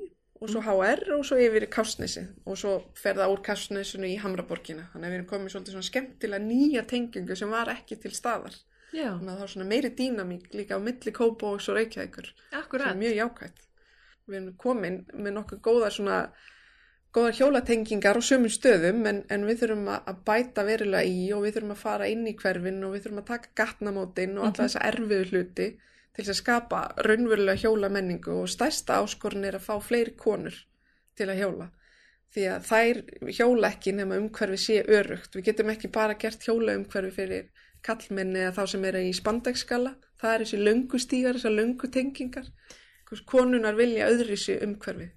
og 0.43 0.51
svo 0.51 0.63
HR 0.65 1.13
og 1.17 1.25
svo 1.27 1.39
yfir 1.39 1.67
í 1.67 1.71
Kásnesi 1.71 2.25
og 2.49 2.59
svo 2.59 2.75
fer 2.99 3.19
það 3.19 3.35
úr 3.35 3.43
Kásnesinu 3.47 4.09
í 4.11 4.19
Hamraborgina. 4.23 4.89
Þannig 4.93 5.07
að 5.07 5.13
við 5.13 5.19
erum 5.19 5.29
komið 5.31 5.55
svolítið 5.55 5.77
svona 5.77 5.89
skemmtilega 5.91 6.47
nýja 6.47 6.87
tengingu 6.91 7.37
sem 7.39 7.53
var 7.53 7.71
ekki 7.71 7.99
til 8.03 8.15
staðar. 8.17 8.57
Já, 8.93 9.13
þannig 9.15 9.31
að 9.33 9.37
það 9.37 9.45
er 9.45 9.53
svona 9.53 9.69
meiri 9.71 9.91
dýnamík 9.99 10.49
líka 10.57 10.77
á 10.77 10.81
milli 10.83 11.13
Kópa 11.17 11.53
og 11.53 11.63
svo 11.65 11.77
Reykjavíkur 11.77 12.33
sem 12.33 12.89
er 12.89 12.99
mjög 13.05 13.15
jákvætt. 13.21 13.63
Við 14.27 14.39
erum 14.41 14.57
komin 14.61 14.99
með 15.15 15.37
nokkuð 15.39 15.63
góðar 15.69 15.95
svona 15.95 16.19
góðar 17.13 17.37
hjólatengingar 17.37 18.19
á 18.19 18.23
sömum 18.25 18.53
stöðum 18.53 19.07
en, 19.09 19.23
en 19.29 19.47
við 19.47 19.63
þurfum 19.63 19.89
að 19.95 20.21
bæta 20.27 20.65
verulega 20.67 21.05
í 21.05 21.25
og 21.37 21.45
við 21.45 21.59
þurfum 21.59 21.75
að 21.75 21.83
fara 21.83 22.09
inn 22.09 22.27
í 22.29 22.35
hverfin 22.39 22.85
og 22.87 22.95
við 22.95 23.07
þurfum 23.07 23.23
að 23.23 23.31
taka 23.31 23.51
gatnamótin 23.61 24.39
og 24.39 24.47
alla 24.49 24.67
þessa 24.67 24.85
erfiðu 24.89 25.27
hluti 25.31 25.67
til 26.17 26.27
að 26.29 26.39
skapa 26.39 26.83
raunverulega 27.07 27.61
hjóla 27.63 27.89
menningu 27.93 28.35
og 28.43 28.51
stærsta 28.53 29.01
áskorun 29.01 29.47
er 29.49 29.57
að 29.57 29.67
fá 29.69 29.79
fleiri 29.81 30.15
konur 30.19 30.57
til 31.17 31.29
að 31.31 31.41
hjóla. 31.41 31.71
Því 32.33 32.45
að 32.49 32.69
þær 32.69 33.01
hjóla 33.39 33.71
ekki 33.73 33.93
nema 33.97 34.19
umhverfi 34.21 34.61
sé 34.61 34.79
örugt 34.89 35.37
við 35.37 35.51
getum 35.51 35.73
ekki 35.73 35.93
bara 35.93 36.17
gert 36.21 36.45
hjóla 36.47 36.77
umhverfi 36.79 37.13
fyrir 37.17 37.51
kallmenni 37.85 38.45
eða 38.45 38.57
þá 38.61 38.73
sem 38.73 38.85
eru 38.89 39.03
í 39.05 39.13
spandegskala 39.17 39.97
það 40.23 40.35
er 40.35 40.45
þessi 40.45 40.61
löngu 40.61 41.01
stígar, 41.03 41.39
þessar 41.39 41.57
löngu 41.57 41.91
tengingar. 41.93 42.53
Konunar 43.29 43.77
vilja 43.77 44.09
öðrisi 44.09 44.57
umhverfi. 44.65 45.11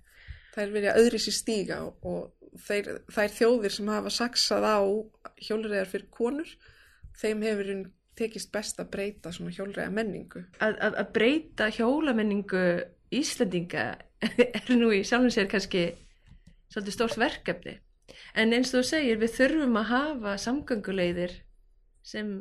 Þær 0.55 0.71
vilja 0.73 0.95
öðrisi 0.99 1.31
stíga 1.31 1.77
og, 1.85 2.33
þeir, 2.65 2.89
þær 3.11 3.35
þjóðir 3.37 3.75
sem 3.75 3.91
hafa 3.91 4.11
saksað 4.11 4.65
á 4.67 4.79
hjólreiðar 5.45 5.91
fyrir 5.91 6.09
konur 6.11 6.51
þeim 7.19 7.43
hefur 7.45 7.71
tekist 8.17 8.51
best 8.53 8.79
að 8.79 8.91
breyta 8.95 9.31
svona 9.35 9.53
hjólreiða 9.55 9.91
menningu 9.93 10.45
Að, 10.63 10.77
að, 10.79 10.97
að 11.01 11.11
breyta 11.17 11.69
hjólamenningu 11.75 12.65
Íslandinga 13.15 13.85
er 14.59 14.71
nú 14.73 14.91
í 14.95 15.03
sjálfum 15.05 15.33
sér 15.33 15.49
kannski 15.51 15.87
svolítið 16.71 16.95
stórt 16.95 17.19
verkefni. 17.21 17.77
En 18.35 18.53
eins 18.55 18.73
og 18.73 18.81
þú 18.81 18.87
segir, 18.89 19.19
við 19.21 19.35
þurfum 19.37 19.79
að 19.79 19.91
hafa 19.91 20.35
samgönguleiðir 20.41 21.35
sem, 22.05 22.31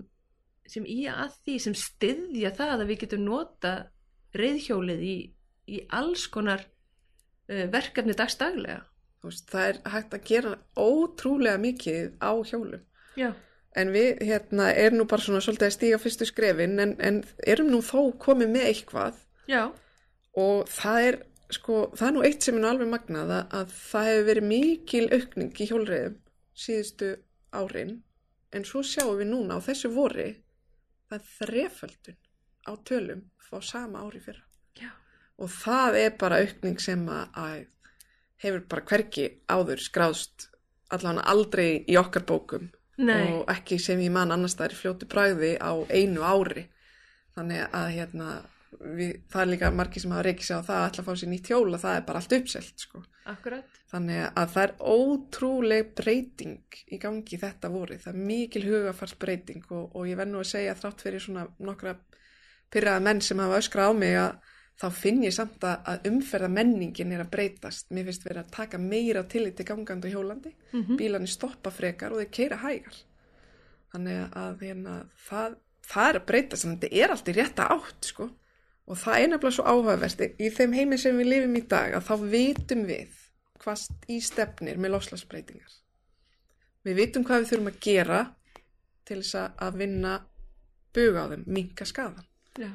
sem 0.69 0.87
í 0.89 1.05
að 1.11 1.37
því, 1.45 1.59
sem 1.67 1.77
styðja 1.79 2.55
það 2.57 2.75
að 2.77 2.87
við 2.91 3.03
getum 3.05 3.27
nota 3.29 3.75
reyðhjólið 4.35 5.05
í, 5.07 5.17
í 5.71 5.85
alls 5.95 6.27
konar 6.33 6.65
uh, 6.65 7.67
verkefni 7.73 8.17
dagstaglega. 8.19 8.83
Það 9.25 9.69
er 9.69 9.79
hægt 9.89 10.15
að 10.17 10.27
gera 10.29 10.57
ótrúlega 10.77 11.61
mikið 11.63 12.11
á 12.21 12.33
hjólum 12.45 12.83
Já. 13.17 13.31
En 13.75 13.91
við 13.95 14.23
hérna 14.23 14.71
erum 14.73 15.01
nú 15.01 15.07
bara 15.11 15.25
svona 15.25 15.43
svolítið 15.45 15.69
að 15.69 15.77
stíga 15.77 16.01
fyrstu 16.03 16.29
skrefin 16.29 16.79
en, 16.83 16.97
en 17.03 17.23
erum 17.47 17.71
nú 17.73 17.81
þó 17.85 18.13
komið 18.23 18.53
með 18.55 18.69
eitthvað 18.71 19.21
Já. 19.51 19.63
og 20.39 20.69
það 20.71 21.09
er 21.09 21.21
sko, 21.53 21.81
það 21.97 22.09
er 22.09 22.17
nú 22.17 22.25
eitt 22.29 22.47
sem 22.47 22.59
er 22.59 22.65
nú 22.65 22.71
alveg 22.71 22.91
magnað 22.93 23.35
að, 23.35 23.45
að 23.59 23.77
það 23.81 24.11
hefur 24.11 24.29
verið 24.31 24.49
mikil 24.53 25.05
aukning 25.11 25.61
í 25.61 25.69
hjólreiðum 25.71 26.19
síðustu 26.65 27.11
árin 27.55 27.95
en 28.55 28.67
svo 28.69 28.83
sjáum 28.87 29.19
við 29.19 29.31
núna 29.33 29.59
á 29.59 29.67
þessu 29.67 29.91
vori 29.95 30.31
það 31.09 31.19
er 31.19 31.29
þreföldun 31.35 32.21
á 32.65 32.73
tölum 32.87 33.23
fá 33.43 33.57
sama 33.63 34.05
ári 34.07 34.23
fyrra 34.23 34.45
Já. 34.79 34.91
og 35.43 35.51
það 35.51 36.01
er 36.05 36.19
bara 36.21 36.41
aukning 36.45 36.81
sem 36.83 37.03
að, 37.11 37.27
að 37.35 37.59
hefur 38.45 38.67
bara 38.71 38.87
hvergi 38.91 39.29
áður 39.51 39.83
skráðst 39.83 40.49
allan 40.95 41.19
aldrei 41.19 41.83
í 41.91 41.99
okkar 41.99 42.27
bókum 42.29 42.71
Nei. 42.96 43.33
og 43.35 43.48
ekki 43.50 43.78
sem 43.83 44.00
ég 44.04 44.12
man 44.14 44.30
annars 44.30 44.54
það 44.59 44.68
er 44.68 44.76
fljótu 44.78 45.09
bræði 45.11 45.54
á 45.59 45.72
einu 45.90 46.22
ári 46.22 46.68
þannig 47.35 47.64
að 47.74 47.88
hérna 47.96 48.28
við, 48.80 49.16
það 49.30 49.42
er 49.42 49.50
líka 49.50 49.70
margir 49.74 50.04
sem 50.04 50.14
hafa 50.14 50.26
reykið 50.28 50.46
sig 50.48 50.61
á 50.61 50.66
það 50.68 50.78
að 50.78 50.87
ætla 50.88 51.02
að 51.02 51.09
fá 51.09 51.20
sér 51.20 51.30
nýtt 51.33 51.50
hjóla, 51.50 51.80
það 51.83 51.98
er 51.98 52.07
bara 52.09 52.22
allt 52.22 52.37
uppselt 52.38 52.85
sko. 52.87 53.02
Akkurat. 53.24 53.76
þannig 53.88 54.22
að 54.26 54.50
það 54.54 54.64
er 54.64 54.72
ótrúleg 54.94 55.92
breyting 55.96 56.80
í 56.92 56.98
gangi 57.00 57.38
þetta 57.40 57.70
voru, 57.72 57.98
það 58.02 58.14
er 58.14 58.26
mikil 58.30 58.64
hugafarsbreyting 58.66 59.70
og, 59.70 59.94
og 59.96 60.11
ég 60.11 60.18
vennu 60.20 60.42
að 60.42 60.50
segja 60.50 60.74
þrátt 60.78 61.04
fyrir 61.07 61.24
svona 61.24 61.46
nokkra 61.59 61.94
pyrraða 62.74 63.04
menn 63.07 63.22
sem 63.24 63.40
hafa 63.40 63.62
öskra 63.62 63.88
á 63.88 63.92
mig 63.96 64.18
að 64.18 64.35
þá 64.81 64.87
finn 64.91 65.23
ég 65.23 65.35
samt 65.35 65.65
að, 65.65 66.07
umferða 66.11 66.51
menningin 66.51 67.13
er 67.15 67.25
að 67.25 67.33
breytast, 67.37 67.91
mér 67.95 68.09
finnst 68.09 68.25
verið 68.27 68.43
að 68.43 68.55
taka 68.57 68.79
meira 68.83 69.23
tillit 69.31 69.57
til 69.59 69.67
gangandi 69.69 70.11
og 70.11 70.17
hjólandi, 70.19 70.55
Mm 70.75 70.97
bílarnir 70.99 71.31
stoppa 71.31 71.71
frekar 71.71 72.13
og 72.13 72.23
þeir 72.23 72.33
keira 72.35 72.57
hægar 72.63 73.03
Þannig 73.95 74.33
að 74.35 74.63
hérna, 74.67 74.95
það, 75.29 75.53
það 75.87 76.09
er 76.09 76.17
að 76.19 76.25
breyta 76.27 76.59
sem 76.59 76.73
þetta 76.75 77.03
er 77.05 77.13
allt 77.15 77.29
í 77.31 77.35
rétta 77.37 77.67
átt 77.71 78.09
sko. 78.09 78.27
Og 78.91 78.99
það 79.01 79.19
er 79.21 79.29
nefnilega 79.31 79.55
svo 79.55 79.67
áhugaversti 79.71 80.27
í 80.43 80.49
þeim 80.53 80.75
heimi 80.75 80.99
sem 80.99 81.21
við 81.21 81.31
lifum 81.31 81.55
í 81.57 81.63
dag 81.71 81.95
að 81.95 82.09
þá 82.09 82.25
vitum 82.35 82.83
við 82.89 83.21
hvað 83.63 84.11
í 84.11 84.19
stefnir 84.21 84.81
með 84.83 84.97
lofslagsbreytingar. 84.97 85.77
Við 86.85 86.99
vitum 86.99 87.25
hvað 87.25 87.45
við 87.45 87.53
þurfum 87.53 87.71
að 87.71 87.79
gera 87.87 88.19
til 89.07 89.21
þess 89.23 89.39
að 89.63 89.79
vinna 89.85 90.17
buga 90.95 91.25
á 91.25 91.27
þeim, 91.31 91.47
minka 91.55 91.87
skadan. 91.89 92.27
Já. 92.59 92.69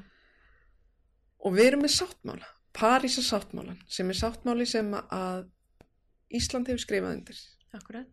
Og 1.46 1.56
við 1.56 1.72
erum 1.72 1.86
með 1.86 1.96
sáttmála, 1.96 2.48
Parísa 2.76 3.24
sáttmálan, 3.26 3.80
sem 3.90 4.10
er 4.12 4.18
sáttmáli 4.20 4.68
sem 4.70 4.90
að 4.96 5.48
Ísland 6.36 6.70
hefur 6.70 6.84
skrifað 6.84 7.16
undir. 7.18 7.40
Akkurat. 7.74 8.10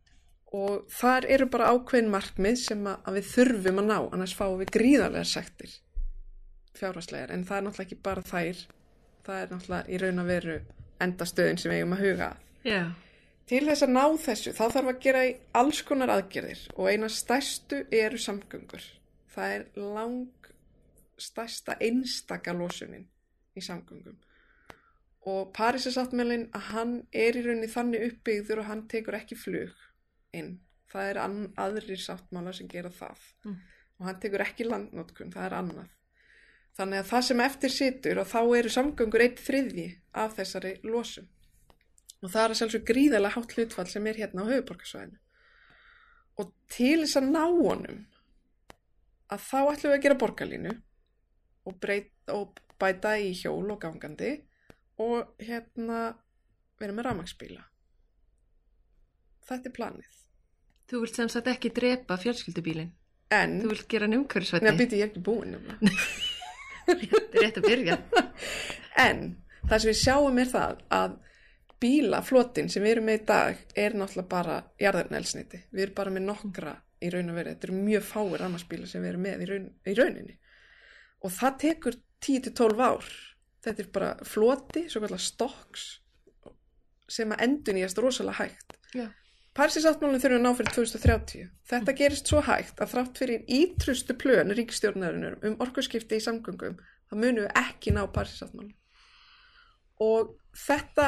Og 0.57 0.87
þar 0.95 1.27
eru 1.35 1.49
bara 1.51 1.73
ákveðin 1.75 2.13
markmið 2.13 2.61
sem 2.63 2.87
að, 2.89 3.11
við 3.19 3.33
þurfum 3.33 3.83
að 3.83 3.91
ná, 3.91 3.97
annars 4.15 4.35
fáum 4.37 4.61
við 4.61 4.73
gríðarlega 4.79 5.29
sektir 5.29 5.75
fjárhastlegar. 6.77 7.33
En 7.33 7.45
það 7.49 7.59
er 7.59 7.67
náttúrulega 7.67 7.87
ekki 7.87 8.05
bara 8.05 8.25
þær, 8.27 8.63
það 9.27 9.41
er 9.41 9.53
náttúrulega 9.53 9.91
í 9.91 10.01
raun 10.03 10.23
að 10.23 10.31
veru 10.33 10.57
endastöðin 11.07 11.61
sem 11.61 11.73
við 11.73 11.83
eigum 11.83 11.97
að 11.97 12.05
huga. 12.05 12.31
Já. 12.67 12.83
Til 13.47 13.63
þess 13.69 13.87
að 13.87 13.93
ná 13.95 14.05
þessu 14.23 14.53
þá 14.57 14.65
þarf 14.75 14.91
að 14.91 15.03
gera 15.05 15.25
í 15.27 15.35
alls 15.61 15.83
konar 15.87 16.13
aðgerðir 16.17 16.63
og 16.75 16.89
eina 16.91 17.11
stærstu 17.13 17.83
eru 17.95 18.19
samgöngur. 18.19 18.87
Það 19.35 19.53
er 19.59 19.67
lang 19.97 20.49
stærsta 21.21 21.77
einstaka 21.83 22.55
losunin 22.57 23.07
í 23.57 23.65
samgöngum. 23.65 24.17
Og 25.27 25.51
Parísasáttmælinn 25.57 26.49
að 26.55 26.69
hann 26.71 26.95
er 27.11 27.39
í 27.39 27.43
rauninni 27.43 27.71
þannig 27.73 28.07
uppbyggður 28.11 28.63
og 28.63 28.71
hann 28.71 28.87
tekur 28.91 29.19
ekki 29.19 29.39
flug 29.39 29.75
inn. 30.37 30.57
Það 30.93 31.11
er 31.11 31.21
aðrir 31.65 32.01
sáttmála 32.01 32.55
sem 32.55 32.69
gera 32.71 32.93
það. 32.95 33.23
Mm. 33.45 33.57
Og 33.99 34.07
hann 34.07 34.21
tekur 34.23 34.45
ekki 34.45 34.69
landnótkun, 34.69 35.33
það 35.35 35.49
er 35.49 35.57
annað. 35.61 35.95
Þannig 36.77 37.01
að 37.01 37.09
það 37.11 37.25
sem 37.27 37.41
eftir 37.41 37.73
situr 37.73 38.21
og 38.21 38.29
þá 38.29 38.41
eru 38.59 38.73
samgöngur 38.73 39.25
eitt 39.25 39.41
þriðji 39.41 39.87
af 40.23 40.37
þessari 40.37 40.75
losun 40.85 41.31
og 42.23 42.33
það 42.33 42.43
er 42.43 42.53
að 42.53 42.59
sjálfsög 42.61 42.85
gríðarlega 42.89 43.37
hátt 43.37 43.55
hlutfall 43.57 43.89
sem 43.91 44.07
er 44.09 44.21
hérna 44.21 44.45
á 44.45 44.51
höfuborgarsvæðinu. 44.51 45.19
Og 46.43 46.53
til 46.73 46.99
þess 47.05 47.19
að 47.21 47.29
ná 47.33 47.43
honum 47.45 48.01
að 49.33 49.45
þá 49.47 49.59
ætlum 49.61 49.93
við 49.93 49.97
að 49.97 50.05
gera 50.05 50.19
borgarlínu 50.23 50.73
og, 51.67 51.77
breyt, 51.83 52.13
og 52.33 52.61
bæta 52.81 53.15
í 53.23 53.33
hjól 53.39 53.71
og 53.75 53.81
gangandi 53.83 54.35
og 55.03 55.35
hérna 55.43 56.01
vera 56.81 56.93
með 56.97 57.09
ramagsbíla. 57.11 57.65
Þetta 59.47 59.71
er 59.71 59.75
planið. 59.77 60.15
Þú 60.91 61.01
vilt 61.03 61.19
sem 61.19 61.29
sagt 61.33 61.51
ekki 61.51 61.71
drepa 61.75 62.17
fjölskyldubílinn. 62.23 62.93
En, 63.35 63.57
Þú 63.65 63.71
vilt 63.73 63.89
gera 63.91 64.07
hann 64.07 64.17
umhverfisvætti. 64.21 64.73
byrja 64.79 64.99
ég 65.01 65.09
ekki 65.09 65.23
búin 65.27 65.55
nefnilega. 65.57 65.93
Þetta 66.87 67.39
er 67.39 67.43
rétt 67.43 67.61
að 67.63 67.69
byrja. 67.71 67.99
En 69.07 69.19
það 69.69 69.81
sem 69.83 69.91
við 69.91 69.99
sjáum 70.01 70.39
er 70.41 70.49
það 70.49 70.79
að 70.97 71.17
bílaflotin 71.83 72.71
sem 72.73 72.85
við 72.87 72.95
erum 72.95 73.05
með 73.11 73.19
í 73.19 73.25
dag 73.29 73.59
er 73.77 73.97
náttúrulega 73.99 74.31
bara 74.31 74.55
jarðarnelsniti. 74.81 75.59
Við 75.75 75.83
erum 75.85 75.97
bara 75.99 76.15
með 76.15 76.25
nokkra 76.31 76.73
í 77.05 77.11
raun 77.13 77.29
og 77.33 77.37
verið. 77.37 77.57
Þetta 77.59 77.69
eru 77.69 77.83
mjög 77.91 78.07
fáir 78.09 78.41
ramarsbíla 78.41 78.89
sem 78.89 79.05
við 79.05 79.11
erum 79.13 79.27
með 79.27 79.43
í, 79.45 79.49
raun, 79.51 79.67
í 79.85 79.97
rauninni. 79.99 80.39
Og 81.27 81.35
það 81.37 81.59
tekur 81.67 81.99
10-12 82.25 82.83
ár. 82.83 83.07
Þetta 83.67 83.83
er 83.83 83.93
bara 83.93 84.11
floti, 84.25 84.87
svo 84.91 85.03
kallar 85.03 85.23
stokks 85.23 85.87
sem 87.11 87.31
að 87.35 87.43
endur 87.47 87.77
nýjast 87.77 88.01
rosalega 88.03 88.47
hægt. 88.47 88.77
Já. 88.95 89.07
Parsisáttmálinn 89.57 90.21
þurfum 90.21 90.41
að 90.41 90.45
ná 90.45 90.57
fyrir 90.59 90.73
2030. 90.75 91.45
Þetta 91.71 91.95
gerist 91.97 92.31
svo 92.31 92.43
hægt 92.45 92.81
að 92.83 92.91
þrátt 92.93 93.21
fyrir 93.23 93.45
ítrustu 93.49 94.17
plön 94.19 94.53
ríkstjórnarinnar 94.53 95.39
um 95.49 95.55
orkuskipti 95.65 96.19
í 96.19 96.25
samgöngum, 96.25 96.75
þá 97.09 97.15
munum 97.17 97.47
við 97.47 97.63
ekki 97.63 97.95
ná 97.97 98.03
Parsisáttmálinn. 98.13 98.75
Og 100.05 100.35
þetta 100.67 101.07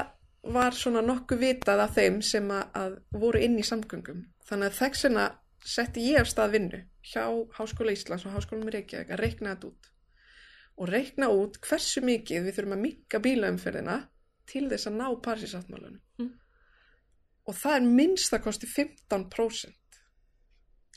var 0.49 0.77
svona 0.77 1.03
nokkuð 1.05 1.42
vitað 1.42 1.83
af 1.85 1.99
þeim 1.99 2.23
sem 2.25 2.49
að, 2.55 2.64
að 2.73 2.97
voru 3.21 3.42
inn 3.44 3.59
í 3.61 3.66
samgöngum. 3.66 4.25
Þannig 4.49 4.71
að 4.71 4.79
þessina 4.79 5.29
setti 5.68 6.07
ég 6.09 6.23
af 6.23 6.31
stað 6.31 6.55
vinnu 6.57 6.81
hjá 7.05 7.25
Háskóla 7.59 7.92
Íslands 7.92 8.25
og 8.25 8.33
Háskóla 8.37 8.73
Reykjavík 8.73 9.12
að 9.12 9.21
reikna 9.21 9.55
þetta 9.55 9.73
út. 9.73 9.90
Og 10.79 10.91
reikna 10.93 11.31
út 11.35 11.59
hversu 11.64 12.03
mikið 12.07 12.47
við 12.47 12.59
þurfum 12.59 12.77
að 12.77 12.85
minka 12.85 13.21
bílaumferðina 13.23 13.97
til 14.49 14.69
þess 14.71 14.91
að 14.91 14.99
ná 15.01 15.07
Parsisáttmálunum. 15.25 15.99
Mm. 16.23 16.31
Og 17.49 17.57
það 17.57 17.79
er 17.79 17.88
minnstakosti 17.99 18.69
15%. 18.71 19.75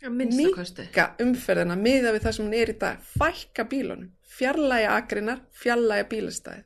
Að 0.01 0.15
minnsta 0.17 0.51
kosti. 0.55 0.85
Minka 0.87 1.07
umferðina 1.23 1.77
miða 1.77 2.13
við 2.15 2.25
það 2.25 2.37
sem 2.37 2.45
hún 2.47 2.57
er 2.57 2.73
í 2.73 2.77
dag. 2.81 3.01
Fækka 3.15 3.65
bílunum. 3.71 4.13
Fjarlæga 4.31 4.93
akrinar, 4.97 5.41
fjarlæga 5.63 6.07
bílastæði. 6.11 6.63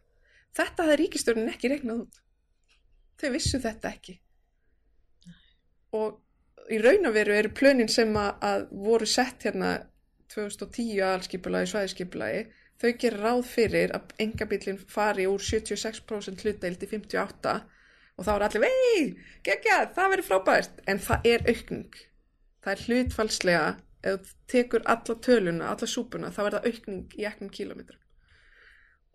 Þetta 0.56 0.86
hafði 0.86 0.99
ríkistjórnin 1.01 1.51
ekki 1.51 1.71
reiknað 1.71 2.06
út. 2.06 2.21
Þau 3.19 3.30
vissu 3.34 3.60
þetta 3.63 3.91
ekki. 3.91 4.19
Og 5.95 6.71
í 6.71 6.80
raun 6.82 7.10
og 7.10 7.15
veru 7.15 7.36
eru 7.36 7.51
plönin 7.56 7.91
sem 7.91 8.12
að, 8.19 8.32
að 8.43 8.65
voru 8.86 9.08
sett 9.10 9.45
hérna 9.47 9.75
2010 10.34 11.01
aðalskipulagi, 11.06 11.69
svæðiskipulagi, 11.71 12.45
þau 12.81 12.91
gerir 13.01 13.21
ráð 13.23 13.45
fyrir 13.49 13.93
að 13.95 14.11
engabílinn 14.25 14.81
fari 14.91 15.27
úr 15.29 15.41
76% 15.41 16.43
hlutdeild 16.43 16.83
í 16.83 16.89
58 16.91 17.55
og 18.15 18.27
þá 18.27 18.31
er 18.35 18.45
allir, 18.47 18.63
vei, 18.63 19.05
geggjað, 19.43 19.89
það 19.95 20.11
verður 20.13 20.27
frábært, 20.29 20.77
en 20.88 21.01
það 21.03 21.27
er 21.31 21.49
aukning. 21.51 21.97
Það 22.63 22.73
er 22.73 22.83
hlutfalslega, 22.88 23.65
ef 24.05 24.21
þú 24.21 24.35
tekur 24.53 24.85
alla 24.93 25.15
töluna, 25.27 25.71
alla 25.73 25.89
súpuna, 25.89 26.31
þá 26.31 26.41
er 26.45 26.57
það 26.57 26.69
aukning 26.69 27.17
í 27.19 27.27
eknum 27.27 27.51
kílometrum. 27.51 28.01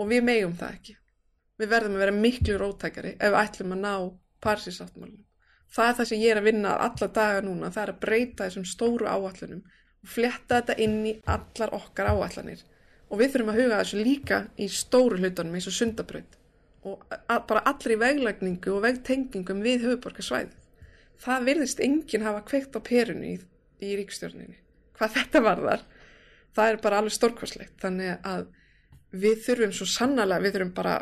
Og 0.00 0.10
við 0.10 0.26
megum 0.26 0.56
það 0.60 0.76
ekki. 0.76 0.96
Við 1.60 1.72
verðum 1.72 1.96
að 1.96 2.04
vera 2.04 2.16
miklu 2.16 2.56
rótækari 2.60 3.16
ef 3.16 3.32
við 3.32 3.40
ætlum 3.40 3.74
að 3.76 3.82
ná 3.84 3.94
parsisáttmálunum. 4.44 5.26
Það 5.70 5.88
er 5.88 5.96
það 5.98 6.08
sem 6.10 6.20
ég 6.20 6.32
er 6.32 6.40
að 6.40 6.48
vinna 6.48 6.76
alla 6.86 7.08
daga 7.20 7.42
núna, 7.46 7.70
það 7.70 7.82
er 7.82 7.92
að 7.92 8.00
breyta 8.04 8.46
þessum 8.46 8.66
stóru 8.66 9.06
áallunum 9.06 9.60
og 9.60 10.08
fletta 10.08 10.58
þetta 10.58 10.76
inn 10.82 10.96
í 11.06 11.12
allar 11.30 11.74
okkar 11.76 12.10
áallanir. 12.10 12.62
Og 13.10 13.18
við 13.18 13.32
þurfum 13.34 13.52
að 13.52 13.60
huga 13.60 13.80
þessu 13.80 14.04
líka 14.04 14.40
í 14.54 14.68
stóru 14.70 15.18
hlutunum 15.18 15.56
eins 15.58 15.66
og 15.66 15.74
sundabraut 15.74 16.36
og 16.86 17.02
bara 17.26 17.60
allri 17.68 17.96
veglægningu 18.00 18.72
og 18.72 18.84
vegtengingum 18.86 19.60
við 19.64 19.82
höfuborgarsvæðið. 19.84 20.54
Það 21.20 21.46
virðist 21.48 21.82
enginn 21.84 22.24
hafa 22.24 22.44
kveikt 22.48 22.76
á 22.76 22.80
perunni 22.80 23.34
í, 23.34 23.40
í 23.84 23.90
ríkstjórninni. 23.98 24.56
Hvað 24.96 25.16
þetta 25.18 25.42
varðar, 25.44 25.82
það 26.56 26.70
er 26.70 26.80
bara 26.86 27.02
alveg 27.02 27.16
stórkvarslegt. 27.16 27.74
Þannig 27.82 28.24
að 28.24 28.46
við 29.12 29.42
þurfum 29.44 29.74
svo 29.76 29.88
sannlega, 29.92 30.40
við 30.40 30.56
þurfum 30.56 30.72
bara, 30.78 30.94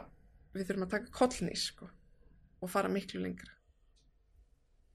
við 0.57 0.67
þurfum 0.67 0.89
að 0.89 0.93
taka 0.97 1.15
kollnís 1.21 1.69
sko, 1.71 1.91
og 2.59 2.73
fara 2.73 2.91
miklu 2.91 3.23
lengra. 3.23 3.55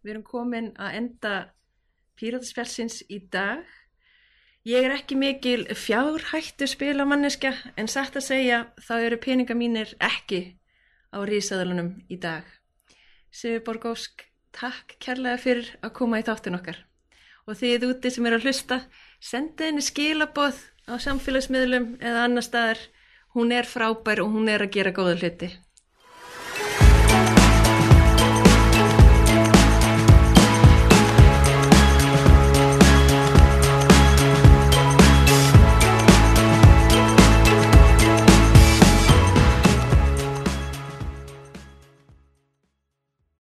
Við 0.03 0.17
erum 0.17 0.27
komin 0.27 0.73
að 0.75 0.97
enda 0.99 1.35
Píratasfjálsins 2.19 2.99
í 3.09 3.21
dag. 3.31 3.63
Ég 4.63 4.85
er 4.87 4.93
ekki 4.95 5.17
mikil 5.19 5.65
fjárhættu 5.75 6.69
spilamanneska 6.71 7.49
en 7.75 7.89
satt 7.91 8.15
að 8.15 8.23
segja 8.29 8.59
þá 8.79 8.93
eru 9.09 9.17
peninga 9.25 9.57
mínir 9.59 9.89
ekki 9.99 10.39
á 11.11 11.19
rísaðalunum 11.27 11.89
í 12.07 12.15
dag. 12.15 12.47
Sigur 13.27 13.65
Borgósk, 13.65 14.23
takk 14.55 14.95
kærlega 15.03 15.41
fyrir 15.43 15.73
að 15.83 15.91
koma 15.99 16.21
í 16.21 16.23
þáttin 16.23 16.55
okkar. 16.55 16.79
Og 17.43 17.59
þið 17.59 17.89
úti 17.89 18.13
sem 18.15 18.29
eru 18.29 18.39
að 18.39 18.47
hlusta, 18.47 18.77
sendið 19.19 19.67
henni 19.67 19.83
skilaboð 19.83 20.63
á 20.87 20.95
samfélagsmiðlum 21.09 21.97
eða 21.99 22.23
annar 22.29 22.47
staðar. 22.47 22.79
Hún 23.35 23.51
er 23.51 23.67
frábær 23.67 24.23
og 24.23 24.31
hún 24.31 24.47
er 24.47 24.63
að 24.63 24.77
gera 24.77 24.95
góða 24.95 25.17
hluti. 25.19 25.51